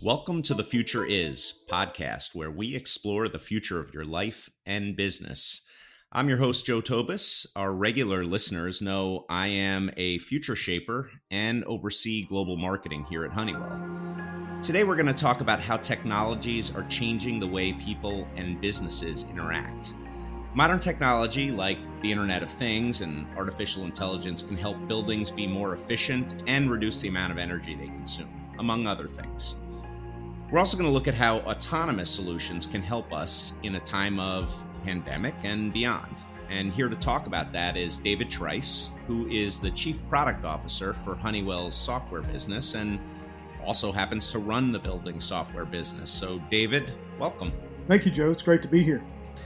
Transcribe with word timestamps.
Welcome 0.00 0.40
to 0.44 0.54
the 0.54 0.64
Future 0.64 1.04
Is 1.04 1.66
podcast, 1.70 2.34
where 2.34 2.50
we 2.50 2.74
explore 2.74 3.28
the 3.28 3.38
future 3.38 3.78
of 3.78 3.92
your 3.92 4.06
life 4.06 4.48
and 4.64 4.96
business. 4.96 5.68
I'm 6.10 6.30
your 6.30 6.38
host, 6.38 6.64
Joe 6.64 6.80
Tobis. 6.80 7.52
Our 7.54 7.70
regular 7.70 8.24
listeners 8.24 8.80
know 8.80 9.26
I 9.28 9.48
am 9.48 9.90
a 9.98 10.20
future 10.20 10.56
shaper 10.56 11.10
and 11.30 11.64
oversee 11.64 12.24
global 12.24 12.56
marketing 12.56 13.04
here 13.10 13.26
at 13.26 13.32
Honeywell. 13.32 14.58
Today, 14.62 14.84
we're 14.84 14.96
going 14.96 15.04
to 15.04 15.12
talk 15.12 15.42
about 15.42 15.60
how 15.60 15.76
technologies 15.76 16.74
are 16.74 16.84
changing 16.84 17.40
the 17.40 17.46
way 17.46 17.74
people 17.74 18.26
and 18.36 18.58
businesses 18.58 19.28
interact. 19.28 19.96
Modern 20.54 20.80
technology, 20.80 21.50
like 21.50 21.78
the 22.02 22.12
Internet 22.12 22.42
of 22.42 22.50
Things 22.50 23.00
and 23.00 23.26
artificial 23.38 23.84
intelligence, 23.84 24.42
can 24.42 24.58
help 24.58 24.76
buildings 24.86 25.30
be 25.30 25.46
more 25.46 25.72
efficient 25.72 26.42
and 26.46 26.70
reduce 26.70 27.00
the 27.00 27.08
amount 27.08 27.32
of 27.32 27.38
energy 27.38 27.74
they 27.74 27.86
consume, 27.86 28.28
among 28.58 28.86
other 28.86 29.08
things. 29.08 29.54
We're 30.50 30.58
also 30.58 30.76
going 30.76 30.86
to 30.86 30.92
look 30.92 31.08
at 31.08 31.14
how 31.14 31.38
autonomous 31.38 32.10
solutions 32.10 32.66
can 32.66 32.82
help 32.82 33.14
us 33.14 33.58
in 33.62 33.76
a 33.76 33.80
time 33.80 34.20
of 34.20 34.54
pandemic 34.84 35.34
and 35.42 35.72
beyond. 35.72 36.14
And 36.50 36.70
here 36.70 36.90
to 36.90 36.96
talk 36.96 37.26
about 37.26 37.50
that 37.54 37.78
is 37.78 37.96
David 37.96 38.28
Trice, 38.28 38.90
who 39.06 39.26
is 39.28 39.58
the 39.58 39.70
Chief 39.70 40.06
Product 40.06 40.44
Officer 40.44 40.92
for 40.92 41.14
Honeywell's 41.14 41.74
software 41.74 42.20
business 42.20 42.74
and 42.74 43.00
also 43.64 43.90
happens 43.90 44.30
to 44.32 44.38
run 44.38 44.70
the 44.70 44.78
building 44.78 45.18
software 45.18 45.64
business. 45.64 46.10
So, 46.10 46.42
David, 46.50 46.92
welcome. 47.18 47.52
Thank 47.88 48.04
you, 48.04 48.10
Joe. 48.10 48.30
It's 48.30 48.42
great 48.42 48.60
to 48.60 48.68
be 48.68 48.82
here. 48.82 49.02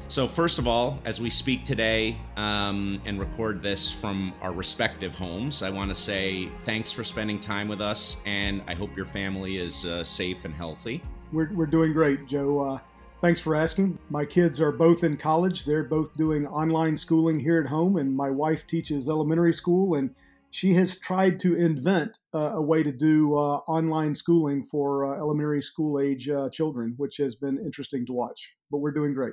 So, 0.09 0.27
first 0.27 0.59
of 0.59 0.67
all, 0.67 1.01
as 1.05 1.21
we 1.21 1.31
speak 1.31 1.65
today 1.65 2.17
um, 2.37 3.01
and 3.05 3.19
record 3.19 3.63
this 3.63 3.91
from 3.91 4.33
our 4.41 4.53
respective 4.53 5.17
homes, 5.17 5.63
I 5.63 5.71
want 5.71 5.91
to 5.91 5.95
say 5.95 6.49
thanks 6.59 6.93
for 6.93 7.05
spending 7.05 7.41
time 7.41 7.69
with 7.69 7.81
us, 7.81 8.23
and 8.27 8.63
I 8.67 8.75
hope 8.75 8.97
your 8.97 9.07
family 9.07 9.59
is 9.59 9.85
uh, 9.85 10.05
safe 10.05 10.45
and 10.45 10.55
healthy. 10.55 11.03
We're, 11.33 11.53
we're 11.53 11.67
doing 11.67 11.93
great, 11.93 12.27
Joe. 12.27 12.61
Uh, 12.61 12.79
Thanks 13.19 13.41
for 13.41 13.55
asking. 13.55 13.99
My 14.11 14.27
kids 14.27 14.61
are 14.61 14.71
both 14.71 15.03
in 15.03 15.17
college. 15.17 15.65
They're 15.65 15.85
both 15.85 16.13
doing 16.15 16.47
online 16.47 16.99
schooling 16.99 17.41
here 17.41 17.59
at 17.59 17.67
home, 17.67 17.97
and 17.97 18.15
my 18.15 18.29
wife 18.29 18.67
teaches 18.67 19.09
elementary 19.09 19.55
school, 19.55 19.95
and 19.95 20.15
she 20.51 20.75
has 20.75 21.01
tried 21.01 21.41
to 21.41 21.57
invent 21.57 22.19
uh, 22.35 22.53
a 22.55 22.61
way 22.61 22.83
to 22.83 22.93
do 22.93 23.35
uh, 23.35 23.57
online 23.69 24.15
schooling 24.15 24.63
for 24.63 25.07
uh, 25.07 25.19
elementary 25.19 25.63
school 25.63 25.99
age 25.99 26.29
uh, 26.29 26.51
children, 26.51 26.93
which 26.99 27.17
has 27.17 27.35
been 27.35 27.59
interesting 27.59 28.05
to 28.05 28.13
watch. 28.13 28.53
But 28.71 28.79
we're 28.79 28.93
doing 28.93 29.15
great. 29.15 29.33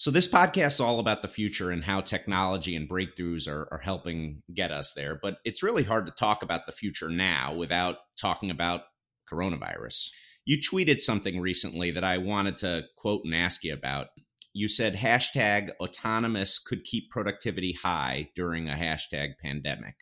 So, 0.00 0.10
this 0.10 0.32
podcast 0.32 0.66
is 0.66 0.80
all 0.80 0.98
about 0.98 1.20
the 1.20 1.28
future 1.28 1.70
and 1.70 1.84
how 1.84 2.00
technology 2.00 2.74
and 2.74 2.88
breakthroughs 2.88 3.46
are, 3.46 3.68
are 3.70 3.82
helping 3.84 4.42
get 4.54 4.72
us 4.72 4.94
there. 4.94 5.20
But 5.22 5.40
it's 5.44 5.62
really 5.62 5.82
hard 5.82 6.06
to 6.06 6.12
talk 6.12 6.42
about 6.42 6.64
the 6.64 6.72
future 6.72 7.10
now 7.10 7.52
without 7.52 7.96
talking 8.18 8.50
about 8.50 8.84
coronavirus. 9.30 10.08
You 10.46 10.56
tweeted 10.56 11.00
something 11.00 11.38
recently 11.38 11.90
that 11.90 12.02
I 12.02 12.16
wanted 12.16 12.56
to 12.58 12.84
quote 12.96 13.26
and 13.26 13.34
ask 13.34 13.62
you 13.62 13.74
about. 13.74 14.06
You 14.54 14.68
said 14.68 14.94
hashtag 14.94 15.68
autonomous 15.80 16.58
could 16.58 16.82
keep 16.84 17.10
productivity 17.10 17.74
high 17.74 18.30
during 18.34 18.70
a 18.70 18.76
hashtag 18.76 19.32
pandemic. 19.44 19.96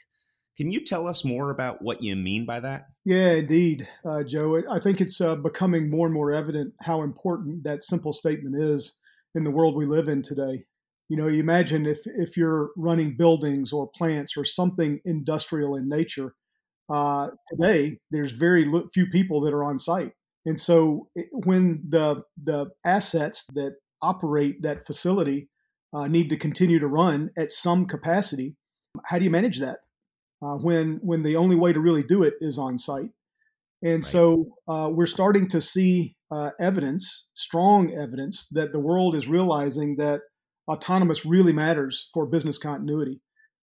Can 0.57 0.71
you 0.71 0.85
tell 0.85 1.09
us 1.09 1.25
more 1.25 1.51
about 1.51 1.83
what 1.83 2.05
you 2.05 2.15
mean 2.15 2.47
by 2.47 2.61
that? 2.61 2.87
Yeah, 3.05 3.33
indeed, 3.33 3.89
uh, 4.09 4.23
Joe. 4.23 4.63
I 4.71 4.79
think 4.79 5.01
it's 5.01 5.21
uh, 5.21 5.35
becoming 5.35 5.91
more 5.91 6.07
and 6.07 6.15
more 6.15 6.31
evident 6.31 6.75
how 6.83 7.03
important 7.03 7.65
that 7.65 7.83
simple 7.83 8.13
statement 8.13 8.55
is 8.63 8.97
in 9.35 9.45
the 9.45 9.51
world 9.51 9.77
we 9.77 9.87
live 9.87 10.09
in 10.09 10.23
today. 10.23 10.65
You 11.09 11.17
know, 11.17 11.27
you 11.27 11.41
imagine 11.41 11.87
if 11.87 12.01
if 12.05 12.37
you're 12.37 12.71
running 12.77 13.17
buildings 13.17 13.73
or 13.73 13.91
plants 13.97 14.37
or 14.37 14.45
something 14.45 15.01
industrial 15.05 15.75
in 15.77 15.89
nature. 15.89 16.35
Uh, 16.91 17.29
today, 17.49 17.99
there's 18.11 18.33
very 18.33 18.67
few 18.93 19.07
people 19.07 19.41
that 19.43 19.53
are 19.53 19.65
on 19.65 19.79
site. 19.79 20.13
And 20.47 20.59
so 20.59 21.09
when 21.33 21.83
the 21.89 22.23
the 22.43 22.71
assets 22.85 23.45
that 23.55 23.77
operate 24.03 24.63
that 24.63 24.87
facility 24.87 25.49
uh, 25.93 26.07
need 26.07 26.29
to 26.31 26.37
continue 26.37 26.79
to 26.79 26.87
run 26.87 27.31
at 27.37 27.51
some 27.51 27.87
capacity, 27.87 28.57
how 29.07 29.19
do 29.19 29.25
you 29.25 29.31
manage 29.31 29.61
that 29.61 29.79
uh, 30.43 30.57
when 30.57 31.01
when 31.03 31.23
the 31.23 31.37
only 31.37 31.57
way 31.57 31.73
to 31.73 31.81
really 31.81 32.03
do 32.03 32.23
it 32.23 32.35
is 32.41 32.59
on 32.59 32.79
site? 32.79 33.11
And 33.83 33.97
right. 33.97 34.05
so 34.05 34.47
uh, 34.67 34.91
we're 34.93 35.07
starting 35.07 35.49
to 35.49 35.61
see 35.61 36.17
uh, 36.31 36.51
evidence, 36.61 37.29
strong 37.35 37.95
evidence, 37.95 38.47
that 38.51 38.73
the 38.73 38.81
world 38.81 39.15
is 39.15 39.29
realizing 39.29 39.97
that 39.97 40.21
autonomous 40.69 41.25
really 41.25 41.53
matters 41.53 42.11
for 42.13 42.27
business 42.27 42.59
continuity 42.59 43.21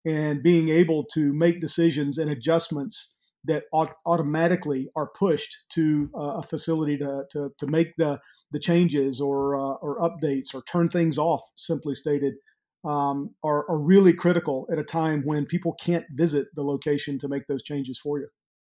and 0.05 0.43
being 0.43 0.69
able 0.69 1.03
to 1.03 1.33
make 1.33 1.61
decisions 1.61 2.17
and 2.17 2.29
adjustments 2.29 3.15
that 3.45 3.63
automatically 4.05 4.89
are 4.95 5.09
pushed 5.17 5.55
to 5.69 6.09
uh, 6.15 6.37
a 6.37 6.43
facility 6.43 6.97
to, 6.97 7.23
to, 7.31 7.49
to 7.57 7.67
make 7.67 7.95
the, 7.97 8.19
the 8.51 8.59
changes 8.59 9.21
or, 9.21 9.55
uh, 9.55 9.75
or 9.81 9.99
updates 9.99 10.53
or 10.53 10.61
turn 10.63 10.89
things 10.89 11.17
off, 11.17 11.41
simply 11.55 11.95
stated, 11.95 12.33
um, 12.83 13.33
are, 13.43 13.69
are 13.69 13.79
really 13.79 14.13
critical 14.13 14.67
at 14.71 14.79
a 14.79 14.83
time 14.83 15.21
when 15.25 15.45
people 15.45 15.73
can't 15.79 16.05
visit 16.11 16.47
the 16.55 16.63
location 16.63 17.17
to 17.19 17.27
make 17.27 17.47
those 17.47 17.63
changes 17.63 17.99
for 17.99 18.19
you. 18.19 18.27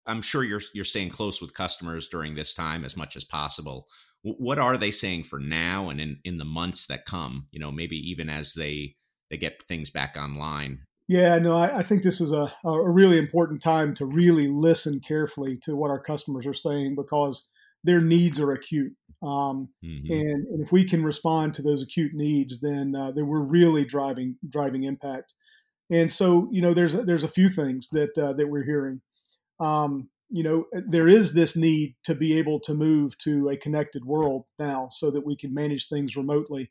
I'm 0.06 0.22
sure 0.22 0.42
you're 0.42 0.62
you're 0.74 0.84
staying 0.84 1.10
close 1.10 1.40
with 1.40 1.54
customers 1.54 2.08
during 2.08 2.34
this 2.34 2.54
time 2.54 2.84
as 2.84 2.96
much 2.96 3.16
as 3.16 3.24
possible. 3.24 3.86
What 4.22 4.58
are 4.58 4.76
they 4.76 4.92
saying 4.92 5.24
for 5.24 5.40
now 5.40 5.88
and 5.88 6.00
in, 6.00 6.20
in 6.24 6.38
the 6.38 6.44
months 6.44 6.86
that 6.86 7.04
come? 7.04 7.48
You 7.50 7.58
know, 7.58 7.72
maybe 7.72 7.96
even 8.10 8.30
as 8.30 8.54
they 8.54 8.96
they 9.30 9.36
get 9.36 9.62
things 9.62 9.90
back 9.90 10.16
online. 10.18 10.80
Yeah, 11.08 11.38
no, 11.38 11.56
I, 11.56 11.78
I, 11.78 11.82
think 11.82 12.02
this 12.02 12.20
is 12.20 12.32
a, 12.32 12.52
a 12.64 12.90
really 12.90 13.18
important 13.18 13.60
time 13.60 13.92
to 13.96 14.06
really 14.06 14.46
listen 14.46 15.00
carefully 15.00 15.58
to 15.62 15.74
what 15.74 15.90
our 15.90 16.00
customers 16.00 16.46
are 16.46 16.54
saying 16.54 16.94
because 16.94 17.50
their 17.82 18.00
needs 18.00 18.38
are 18.38 18.52
acute. 18.52 18.92
Um, 19.22 19.68
mm-hmm. 19.84 20.12
and, 20.12 20.46
and, 20.46 20.64
if 20.64 20.72
we 20.72 20.88
can 20.88 21.04
respond 21.04 21.54
to 21.54 21.62
those 21.62 21.82
acute 21.82 22.12
needs, 22.14 22.60
then 22.60 22.94
uh, 22.96 23.12
then 23.12 23.26
we're 23.26 23.40
really 23.40 23.84
driving 23.84 24.36
driving 24.48 24.84
impact. 24.84 25.34
And 25.90 26.10
so, 26.10 26.48
you 26.50 26.62
know, 26.62 26.74
there's 26.74 26.94
there's 26.94 27.24
a 27.24 27.28
few 27.28 27.48
things 27.48 27.88
that 27.90 28.16
uh, 28.18 28.32
that 28.32 28.48
we're 28.48 28.64
hearing. 28.64 29.00
Um, 29.62 30.08
you 30.30 30.42
know, 30.42 30.64
there 30.88 31.08
is 31.08 31.34
this 31.34 31.56
need 31.56 31.94
to 32.04 32.14
be 32.14 32.38
able 32.38 32.58
to 32.60 32.74
move 32.74 33.16
to 33.18 33.50
a 33.50 33.56
connected 33.56 34.04
world 34.04 34.44
now, 34.58 34.88
so 34.90 35.10
that 35.10 35.26
we 35.26 35.36
can 35.36 35.52
manage 35.52 35.88
things 35.88 36.16
remotely. 36.16 36.70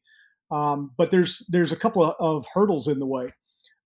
Um, 0.52 0.92
but 0.98 1.12
there's 1.12 1.46
there's 1.50 1.72
a 1.72 1.78
couple 1.78 2.04
of, 2.04 2.16
of 2.20 2.46
hurdles 2.54 2.88
in 2.88 3.00
the 3.00 3.06
way. 3.06 3.34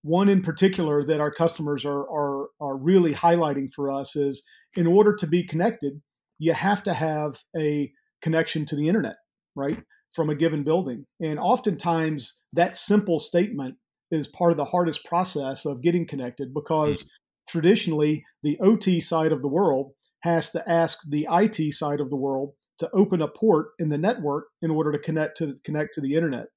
One 0.02 0.28
in 0.28 0.42
particular 0.42 1.04
that 1.04 1.20
our 1.20 1.32
customers 1.32 1.84
are, 1.84 2.08
are, 2.08 2.48
are 2.60 2.76
really 2.76 3.12
highlighting 3.12 3.72
for 3.72 3.90
us 3.90 4.14
is 4.14 4.42
in 4.76 4.86
order 4.86 5.14
to 5.16 5.26
be 5.26 5.44
connected, 5.44 6.00
you 6.38 6.52
have 6.52 6.82
to 6.84 6.94
have 6.94 7.40
a 7.58 7.92
connection 8.22 8.66
to 8.66 8.76
the 8.76 8.88
internet, 8.88 9.16
right? 9.56 9.82
From 10.12 10.30
a 10.30 10.34
given 10.34 10.62
building. 10.62 11.06
And 11.20 11.38
oftentimes 11.38 12.34
that 12.52 12.76
simple 12.76 13.18
statement 13.18 13.76
is 14.10 14.28
part 14.28 14.52
of 14.52 14.56
the 14.56 14.64
hardest 14.64 15.04
process 15.04 15.64
of 15.64 15.82
getting 15.82 16.06
connected 16.06 16.54
because 16.54 17.02
mm-hmm. 17.02 17.08
Traditionally 17.46 18.24
the 18.42 18.58
OT 18.60 19.00
side 19.00 19.32
of 19.32 19.42
the 19.42 19.48
world 19.48 19.92
has 20.20 20.50
to 20.50 20.68
ask 20.68 20.98
the 21.08 21.26
IT 21.30 21.72
side 21.74 22.00
of 22.00 22.10
the 22.10 22.16
world 22.16 22.52
to 22.78 22.90
open 22.92 23.22
a 23.22 23.28
port 23.28 23.68
in 23.78 23.88
the 23.88 23.98
network 23.98 24.46
in 24.62 24.70
order 24.70 24.92
to 24.92 24.98
connect 24.98 25.36
to 25.38 25.56
connect 25.64 25.94
to 25.94 26.00
the 26.00 26.14
internet 26.14 26.48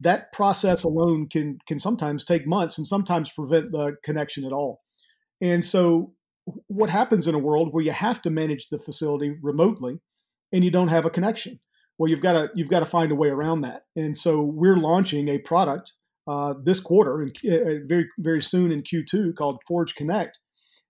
that 0.00 0.32
process 0.32 0.84
alone 0.84 1.28
can 1.28 1.58
can 1.66 1.78
sometimes 1.78 2.24
take 2.24 2.46
months 2.46 2.78
and 2.78 2.86
sometimes 2.86 3.30
prevent 3.30 3.70
the 3.70 3.96
connection 4.02 4.44
at 4.44 4.52
all. 4.52 4.82
And 5.40 5.64
so 5.64 6.12
what 6.66 6.90
happens 6.90 7.28
in 7.28 7.34
a 7.34 7.38
world 7.38 7.72
where 7.72 7.84
you 7.84 7.92
have 7.92 8.20
to 8.22 8.30
manage 8.30 8.68
the 8.68 8.78
facility 8.78 9.36
remotely 9.42 10.00
and 10.52 10.64
you 10.64 10.70
don't 10.70 10.88
have 10.88 11.04
a 11.04 11.10
connection? 11.10 11.60
Well, 11.98 12.10
you've 12.10 12.22
got 12.22 12.32
to 12.32 12.48
you've 12.54 12.70
got 12.70 12.80
to 12.80 12.86
find 12.86 13.12
a 13.12 13.14
way 13.14 13.28
around 13.28 13.60
that. 13.60 13.84
And 13.94 14.16
so 14.16 14.40
we're 14.42 14.76
launching 14.76 15.28
a 15.28 15.38
product 15.38 15.92
uh, 16.30 16.54
this 16.62 16.80
quarter 16.80 17.22
and 17.22 17.32
uh, 17.44 17.86
very 17.88 18.06
very 18.18 18.42
soon 18.42 18.70
in 18.70 18.82
Q2 18.82 19.34
called 19.34 19.60
Forge 19.66 19.94
Connect 19.94 20.38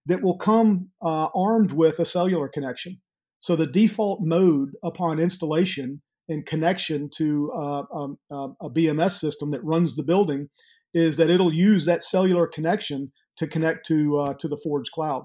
that 0.06 0.22
will 0.22 0.36
come 0.36 0.88
uh, 1.02 1.28
armed 1.34 1.72
with 1.72 1.98
a 1.98 2.04
cellular 2.04 2.48
connection. 2.48 3.00
So 3.38 3.56
the 3.56 3.66
default 3.66 4.20
mode 4.22 4.70
upon 4.82 5.18
installation 5.18 6.02
and 6.28 6.44
connection 6.44 7.08
to 7.16 7.52
uh, 7.52 7.82
um, 7.94 8.18
uh, 8.30 8.48
a 8.60 8.70
BMS 8.70 9.12
system 9.12 9.50
that 9.50 9.64
runs 9.64 9.96
the 9.96 10.02
building 10.02 10.48
is 10.94 11.16
that 11.16 11.30
it'll 11.30 11.54
use 11.54 11.84
that 11.86 12.02
cellular 12.02 12.46
connection 12.46 13.12
to 13.36 13.46
connect 13.46 13.86
to 13.86 14.18
uh, 14.18 14.34
to 14.34 14.48
the 14.48 14.60
Forge 14.62 14.90
cloud, 14.90 15.24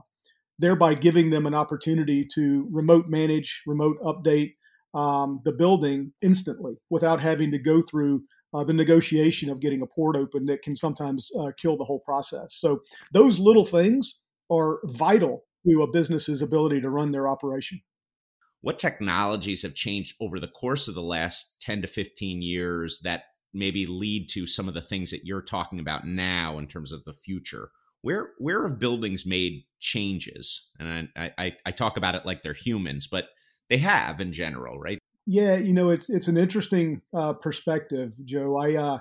thereby 0.59 0.94
giving 0.94 1.29
them 1.29 1.45
an 1.45 1.53
opportunity 1.53 2.25
to 2.35 2.68
remote 2.71 3.06
manage, 3.07 3.61
remote 3.68 3.97
update 4.01 4.53
um, 4.94 5.41
the 5.44 5.51
building 5.51 6.13
instantly 6.21 6.75
without 6.89 7.19
having 7.19 7.51
to 7.51 7.59
go 7.59 7.81
through 7.81 8.23
uh, 8.56 8.63
the 8.63 8.74
negotiation 8.74 9.50
of 9.50 9.60
getting 9.60 9.81
a 9.81 9.88
port 9.88 10.16
open 10.16 10.46
that 10.46 10.62
can 10.62 10.75
sometimes 10.75 11.30
uh, 11.40 11.52
kill 11.60 11.78
the 11.78 11.84
whole 11.84 12.00
process. 12.00 12.56
So 12.56 12.81
those 13.12 13.40
little 13.40 13.66
things 13.66 14.19
are 14.50 14.80
vital 14.86 15.46
to 15.68 15.81
a 15.81 15.92
business's 15.92 16.42
ability 16.42 16.81
to 16.81 16.90
run 16.90 17.12
their 17.12 17.28
operation 17.28 17.81
what 18.66 18.80
technologies 18.80 19.62
have 19.62 19.75
changed 19.75 20.16
over 20.19 20.40
the 20.40 20.48
course 20.48 20.88
of 20.88 20.96
the 20.96 21.02
last 21.04 21.62
10 21.62 21.84
to 21.84 21.88
15 21.88 22.42
years 22.42 23.00
that 23.04 23.25
maybe 23.54 23.86
lead 23.86 24.28
to 24.28 24.48
some 24.48 24.68
of 24.68 24.74
the 24.74 24.81
things 24.81 25.12
that 25.12 25.24
you're 25.24 25.44
talking 25.44 25.80
about 25.80 26.07
now 26.07 26.57
in 26.57 26.66
terms 26.66 26.92
of 26.92 27.04
the 27.04 27.13
future 27.13 27.69
where 28.02 28.31
where 28.40 28.68
have 28.68 28.80
buildings 28.80 29.24
made 29.24 29.66
changes. 29.80 30.72
And 30.80 31.10
I, 31.16 31.31
I, 31.38 31.56
I 31.68 31.72
talk 31.72 31.96
about 31.96 32.16
it 32.16 32.25
like 32.25 32.42
they're 32.42 32.54
humans, 32.54 33.07
but 33.07 33.30
they 33.69 33.78
have 33.78 34.19
in 34.19 34.34
general, 34.34 34.80
right? 34.80 34.98
Yeah, 35.25 35.56
you 35.56 35.74
know, 35.74 35.89
it's 35.89 36.10
it's 36.10 36.27
an 36.27 36.38
interesting 36.38 37.01
uh, 37.13 37.33
perspective, 37.33 38.13
Joe. 38.25 38.57
I, 38.57 38.75
uh, 38.75 39.00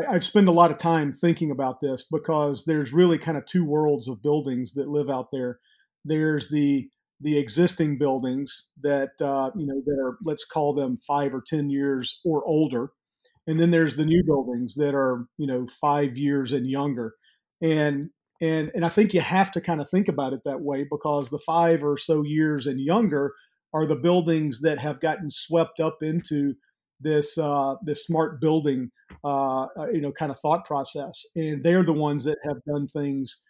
I 0.00 0.14
I've 0.14 0.24
spent 0.24 0.48
a 0.48 0.52
lot 0.52 0.70
of 0.72 0.78
time 0.78 1.12
thinking 1.12 1.50
about 1.52 1.80
this 1.80 2.04
because 2.10 2.64
there's 2.64 2.92
really 2.92 3.18
kind 3.18 3.38
of 3.38 3.46
two 3.46 3.64
worlds 3.64 4.08
of 4.08 4.22
buildings 4.22 4.72
that 4.74 4.88
live 4.88 5.08
out 5.10 5.28
there. 5.32 5.60
There's 6.04 6.48
the 6.50 6.88
the 7.20 7.38
existing 7.38 7.98
buildings 7.98 8.66
that 8.82 9.10
uh, 9.20 9.50
you 9.56 9.66
know 9.66 9.80
that 9.86 9.98
are 10.02 10.16
let's 10.24 10.44
call 10.44 10.74
them 10.74 10.98
five 11.06 11.34
or 11.34 11.42
ten 11.46 11.70
years 11.70 12.20
or 12.24 12.44
older, 12.46 12.90
and 13.46 13.60
then 13.60 13.70
there's 13.70 13.94
the 13.94 14.04
new 14.06 14.24
buildings 14.24 14.74
that 14.74 14.94
are 14.94 15.26
you 15.38 15.46
know 15.46 15.66
five 15.80 16.16
years 16.18 16.52
and 16.52 16.66
younger, 16.66 17.14
and 17.62 18.10
and 18.40 18.72
and 18.74 18.84
I 18.84 18.88
think 18.88 19.14
you 19.14 19.20
have 19.20 19.52
to 19.52 19.60
kind 19.60 19.80
of 19.80 19.88
think 19.88 20.08
about 20.08 20.32
it 20.32 20.40
that 20.44 20.62
way 20.62 20.84
because 20.90 21.30
the 21.30 21.38
five 21.38 21.84
or 21.84 21.96
so 21.96 22.22
years 22.24 22.66
and 22.66 22.80
younger 22.80 23.34
are 23.72 23.86
the 23.86 23.96
buildings 23.96 24.60
that 24.60 24.78
have 24.78 25.00
gotten 25.00 25.30
swept 25.30 25.80
up 25.80 25.98
into 26.02 26.54
this 27.00 27.38
uh, 27.38 27.74
this 27.82 28.04
smart 28.04 28.40
building 28.40 28.90
uh, 29.24 29.62
uh, 29.78 29.88
you 29.92 30.00
know 30.00 30.12
kind 30.12 30.30
of 30.30 30.38
thought 30.38 30.64
process, 30.64 31.24
and 31.34 31.62
they're 31.62 31.84
the 31.84 31.92
ones 31.92 32.24
that 32.24 32.38
have 32.44 32.62
done 32.64 32.86
things 32.86 33.40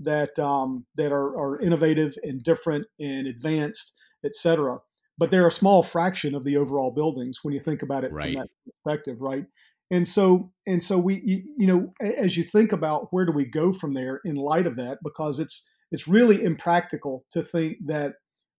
that 0.00 0.38
um, 0.38 0.86
that 0.96 1.12
are, 1.12 1.36
are 1.38 1.60
innovative 1.60 2.16
and 2.22 2.42
different 2.42 2.86
and 2.98 3.26
advanced, 3.26 3.92
et 4.24 4.34
cetera. 4.34 4.78
But 5.18 5.30
they're 5.30 5.46
a 5.46 5.52
small 5.52 5.82
fraction 5.82 6.34
of 6.34 6.44
the 6.44 6.56
overall 6.56 6.90
buildings 6.90 7.40
when 7.42 7.52
you 7.52 7.60
think 7.60 7.82
about 7.82 8.04
it 8.04 8.12
right. 8.12 8.32
from 8.32 8.42
that 8.42 8.48
perspective, 8.64 9.20
right? 9.20 9.44
And 9.90 10.06
so 10.06 10.52
and 10.66 10.82
so 10.82 10.98
we 10.98 11.20
you, 11.24 11.42
you 11.58 11.66
know 11.66 11.92
as 12.00 12.36
you 12.36 12.44
think 12.44 12.72
about 12.72 13.08
where 13.10 13.26
do 13.26 13.32
we 13.32 13.44
go 13.44 13.72
from 13.72 13.92
there 13.92 14.20
in 14.24 14.36
light 14.36 14.66
of 14.66 14.76
that 14.76 14.98
because 15.02 15.40
it's 15.40 15.68
it's 15.90 16.06
really 16.06 16.42
impractical 16.42 17.24
to 17.32 17.42
think 17.42 17.78
that 17.86 18.14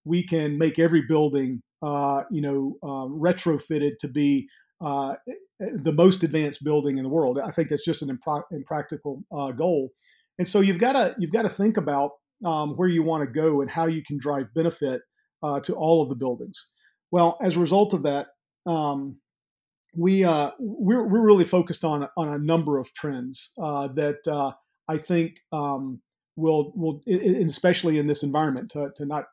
we 0.06 0.26
can 0.26 0.58
make 0.58 0.80
every 0.80 1.04
building, 1.08 1.62
uh, 1.82 2.24
you 2.32 2.42
know, 2.42 2.78
um, 2.84 3.20
retrofitted 3.20 3.98
to 4.00 4.08
be 4.08 4.48
uh, 4.84 5.14
the 5.60 5.94
most 5.94 6.24
advanced 6.24 6.64
building 6.64 6.98
in 6.98 7.04
the 7.04 7.10
world. 7.10 7.40
I 7.40 7.52
think 7.52 7.70
that's 7.70 7.86
just 7.86 8.02
an 8.02 8.10
impra- 8.10 8.44
impractical 8.52 9.24
uh, 9.36 9.52
goal. 9.52 9.92
And 10.40 10.48
so 10.48 10.60
you've 10.62 10.80
got 10.80 10.94
to 10.94 11.16
you've 11.20 11.32
got 11.32 11.44
to 11.44 11.50
think 11.50 11.78
about 11.78 12.12
um, 12.44 12.72
where 12.72 12.90
you 12.90 13.04
want 13.04 13.24
to 13.24 13.32
go 13.32 13.62
and 13.62 13.70
how 13.70 13.86
you 13.86 14.02
can 14.06 14.18
drive 14.18 14.54
benefit 14.56 15.02
uh, 15.44 15.60
to 15.62 15.76
all 15.76 16.02
of 16.02 16.10
the 16.10 16.16
buildings. 16.16 16.68
Well, 17.12 17.38
as 17.42 17.56
a 17.56 17.60
result 17.60 17.94
of 17.94 18.04
that, 18.04 18.28
um, 18.66 19.18
we 19.96 20.24
uh, 20.24 20.52
we're, 20.60 21.06
we're 21.06 21.26
really 21.26 21.46
focused 21.46 21.84
on 21.84 22.08
on 22.18 22.30
a 22.30 22.40
number 22.40 22.80
of 22.80 22.92
trends 22.94 23.52
that 23.58 24.56
I 24.88 24.98
think 24.98 25.40
um, 25.52 26.02
will 26.36 26.72
will 26.76 27.02
especially 27.08 28.00
in 28.00 28.08
this 28.08 28.24
environment 28.24 28.70
to, 28.72 28.90
to 28.96 29.06
not 29.06 29.26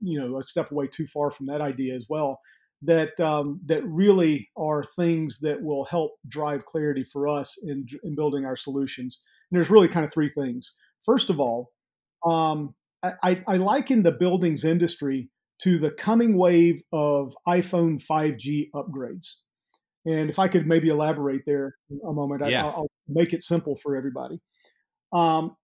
you 0.00 0.20
know 0.20 0.40
step 0.40 0.70
away 0.70 0.86
too 0.86 1.06
far 1.06 1.30
from 1.30 1.46
that 1.46 1.60
idea 1.60 1.94
as 1.94 2.06
well 2.08 2.40
that 2.82 3.18
um, 3.20 3.58
that 3.64 3.82
really 3.86 4.48
are 4.56 4.84
things 4.84 5.38
that 5.40 5.62
will 5.62 5.84
help 5.86 6.12
drive 6.28 6.66
clarity 6.66 7.04
for 7.04 7.26
us 7.26 7.56
in 7.62 7.86
in 8.04 8.14
building 8.14 8.44
our 8.44 8.56
solutions. 8.56 9.20
And 9.50 9.56
there's 9.56 9.70
really 9.70 9.88
kind 9.88 10.04
of 10.04 10.12
three 10.12 10.28
things. 10.28 10.74
First 11.04 11.30
of 11.30 11.40
all 11.40 11.72
um, 12.24 12.74
I, 13.02 13.42
I 13.46 13.56
liken 13.56 14.02
the 14.02 14.12
buildings 14.12 14.64
industry 14.64 15.30
to 15.60 15.78
the 15.78 15.90
coming 15.90 16.36
wave 16.36 16.82
of 16.92 17.34
iphone 17.48 18.02
5g 18.02 18.68
upgrades. 18.74 19.36
And 20.04 20.30
if 20.30 20.38
i 20.38 20.48
could 20.48 20.66
maybe 20.66 20.88
elaborate 20.88 21.42
there 21.46 21.76
a 22.06 22.12
moment 22.12 22.42
yeah. 22.48 22.66
I, 22.66 22.78
will 22.78 22.90
make 23.08 23.32
it 23.32 23.42
simple 23.42 23.76
for 23.76 23.96
everybody. 23.96 24.40
Um, 25.12 25.56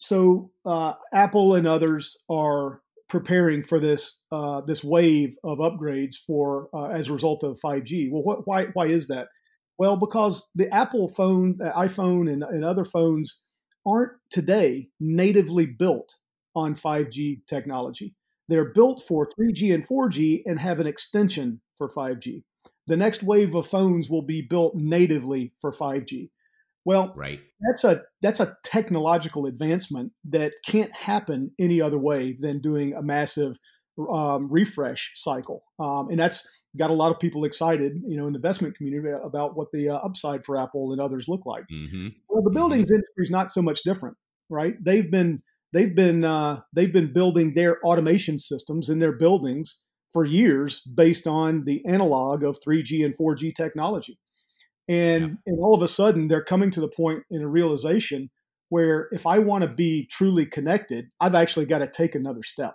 so 0.00 0.50
uh, 0.64 0.94
Apple 1.12 1.56
and 1.56 1.66
others 1.66 2.16
are 2.30 2.80
preparing 3.10 3.62
for 3.62 3.78
this 3.78 4.20
uh, 4.32 4.62
this 4.62 4.82
wave 4.82 5.36
of 5.44 5.58
upgrades 5.58 6.14
for 6.26 6.70
uh, 6.72 6.86
as 6.86 7.08
a 7.08 7.12
result 7.12 7.44
of 7.44 7.60
5G. 7.62 8.10
Well, 8.10 8.22
what, 8.22 8.46
why 8.46 8.66
why 8.72 8.86
is 8.86 9.08
that? 9.08 9.28
Well, 9.76 9.98
because 9.98 10.48
the 10.54 10.74
Apple 10.74 11.08
phone, 11.08 11.56
the 11.58 11.70
iPhone, 11.76 12.32
and, 12.32 12.42
and 12.42 12.64
other 12.64 12.84
phones 12.84 13.42
aren't 13.86 14.12
today 14.30 14.88
natively 15.00 15.66
built 15.66 16.16
on 16.56 16.74
5G 16.74 17.42
technology. 17.46 18.14
They're 18.48 18.72
built 18.72 19.02
for 19.06 19.28
3G 19.28 19.74
and 19.74 19.86
4G 19.86 20.42
and 20.46 20.58
have 20.58 20.80
an 20.80 20.86
extension 20.86 21.60
for 21.76 21.90
5G. 21.90 22.42
The 22.86 22.96
next 22.96 23.22
wave 23.22 23.54
of 23.54 23.66
phones 23.66 24.08
will 24.08 24.22
be 24.22 24.40
built 24.40 24.74
natively 24.74 25.52
for 25.60 25.72
5G. 25.72 26.30
Well, 26.84 27.12
right. 27.14 27.40
That's 27.60 27.84
a 27.84 28.02
that's 28.22 28.40
a 28.40 28.56
technological 28.64 29.46
advancement 29.46 30.12
that 30.24 30.52
can't 30.66 30.94
happen 30.94 31.50
any 31.58 31.80
other 31.80 31.98
way 31.98 32.34
than 32.38 32.60
doing 32.60 32.94
a 32.94 33.02
massive 33.02 33.58
um, 34.10 34.48
refresh 34.50 35.12
cycle, 35.14 35.62
um, 35.78 36.08
and 36.08 36.18
that's 36.18 36.46
got 36.78 36.90
a 36.90 36.94
lot 36.94 37.10
of 37.10 37.18
people 37.18 37.44
excited, 37.44 38.00
you 38.06 38.16
know, 38.16 38.26
in 38.26 38.32
the 38.32 38.38
investment 38.38 38.76
community 38.76 39.10
about 39.24 39.56
what 39.56 39.68
the 39.72 39.90
uh, 39.90 39.96
upside 39.96 40.44
for 40.44 40.56
Apple 40.56 40.92
and 40.92 41.00
others 41.00 41.26
look 41.28 41.44
like. 41.44 41.64
Mm-hmm. 41.72 42.08
Well, 42.28 42.42
the 42.42 42.48
mm-hmm. 42.48 42.56
buildings 42.56 42.86
mm-hmm. 42.86 42.94
industry 42.94 43.24
is 43.24 43.30
not 43.30 43.50
so 43.50 43.60
much 43.60 43.82
different, 43.82 44.16
right? 44.48 44.74
They've 44.82 45.10
been 45.10 45.42
they've 45.72 45.94
been 45.94 46.24
uh, 46.24 46.60
they've 46.74 46.92
been 46.92 47.12
building 47.12 47.54
their 47.54 47.78
automation 47.84 48.38
systems 48.38 48.88
in 48.88 49.00
their 49.00 49.12
buildings 49.12 49.76
for 50.12 50.24
years 50.24 50.80
based 50.80 51.26
on 51.26 51.64
the 51.64 51.84
analog 51.86 52.42
of 52.42 52.58
3G 52.66 53.04
and 53.04 53.16
4G 53.16 53.54
technology. 53.54 54.18
And, 54.90 55.22
yeah. 55.22 55.52
and 55.52 55.60
all 55.60 55.74
of 55.74 55.82
a 55.82 55.88
sudden, 55.88 56.26
they're 56.26 56.42
coming 56.42 56.72
to 56.72 56.80
the 56.80 56.88
point 56.88 57.22
in 57.30 57.42
a 57.42 57.48
realization 57.48 58.28
where 58.70 59.08
if 59.12 59.24
I 59.24 59.38
want 59.38 59.62
to 59.62 59.68
be 59.68 60.06
truly 60.10 60.46
connected, 60.46 61.06
I've 61.20 61.36
actually 61.36 61.66
got 61.66 61.78
to 61.78 61.86
take 61.86 62.16
another 62.16 62.42
step. 62.42 62.74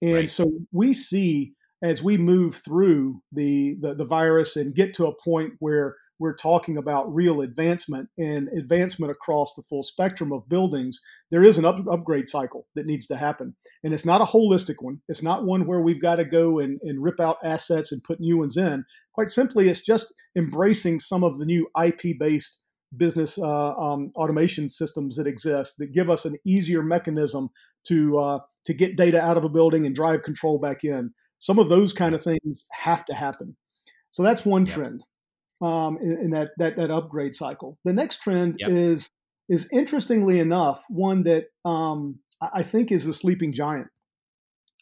And 0.00 0.14
right. 0.14 0.30
so 0.30 0.50
we 0.72 0.94
see 0.94 1.52
as 1.82 2.02
we 2.02 2.16
move 2.16 2.56
through 2.56 3.20
the, 3.32 3.76
the, 3.80 3.94
the 3.94 4.06
virus 4.06 4.56
and 4.56 4.74
get 4.74 4.94
to 4.94 5.06
a 5.06 5.14
point 5.22 5.52
where 5.58 5.96
we're 6.18 6.34
talking 6.34 6.76
about 6.76 7.12
real 7.14 7.42
advancement 7.42 8.08
and 8.18 8.48
advancement 8.48 9.10
across 9.10 9.54
the 9.54 9.62
full 9.62 9.82
spectrum 9.82 10.32
of 10.32 10.48
buildings, 10.48 11.00
there 11.30 11.44
is 11.44 11.58
an 11.58 11.64
up, 11.64 11.78
upgrade 11.90 12.28
cycle 12.28 12.66
that 12.74 12.86
needs 12.86 13.06
to 13.06 13.16
happen. 13.16 13.54
And 13.84 13.94
it's 13.94 14.04
not 14.04 14.20
a 14.20 14.24
holistic 14.24 14.76
one. 14.80 15.00
It's 15.08 15.22
not 15.22 15.44
one 15.44 15.66
where 15.66 15.80
we've 15.80 16.02
got 16.02 16.16
to 16.16 16.24
go 16.24 16.58
and, 16.58 16.80
and 16.82 17.02
rip 17.02 17.20
out 17.20 17.38
assets 17.44 17.92
and 17.92 18.02
put 18.02 18.20
new 18.20 18.38
ones 18.38 18.56
in. 18.56 18.84
Quite 19.12 19.30
simply, 19.30 19.68
it's 19.68 19.80
just 19.80 20.12
embracing 20.36 21.00
some 21.00 21.22
of 21.22 21.38
the 21.38 21.46
new 21.46 21.68
IP 21.82 22.18
based 22.18 22.62
business 22.96 23.38
uh, 23.38 23.74
um, 23.74 24.10
automation 24.16 24.68
systems 24.68 25.16
that 25.16 25.26
exist 25.26 25.74
that 25.78 25.92
give 25.92 26.08
us 26.08 26.24
an 26.24 26.36
easier 26.46 26.82
mechanism 26.82 27.50
to 27.84 28.18
uh, 28.18 28.38
to 28.64 28.74
get 28.74 28.96
data 28.96 29.20
out 29.20 29.36
of 29.36 29.44
a 29.44 29.48
building 29.48 29.86
and 29.86 29.94
drive 29.94 30.22
control 30.22 30.58
back 30.58 30.84
in. 30.84 31.12
Some 31.38 31.58
of 31.58 31.68
those 31.68 31.92
kind 31.92 32.14
of 32.14 32.22
things 32.22 32.66
have 32.72 33.04
to 33.04 33.14
happen. 33.14 33.56
So 34.10 34.22
that's 34.22 34.44
one 34.44 34.64
yep. 34.64 34.74
trend 34.74 35.02
um, 35.60 35.98
in, 36.00 36.18
in, 36.24 36.30
that, 36.30 36.50
that 36.58 36.76
that 36.76 36.90
upgrade 36.90 37.34
cycle. 37.34 37.78
The 37.84 37.92
next 37.92 38.22
trend 38.22 38.56
yep. 38.58 38.70
is 38.70 39.08
is 39.48 39.68
interestingly 39.72 40.38
enough 40.38 40.84
one 40.88 41.22
that 41.22 41.46
um, 41.64 42.18
I 42.40 42.62
think 42.62 42.92
is 42.92 43.06
a 43.06 43.14
sleeping 43.14 43.52
giant, 43.52 43.88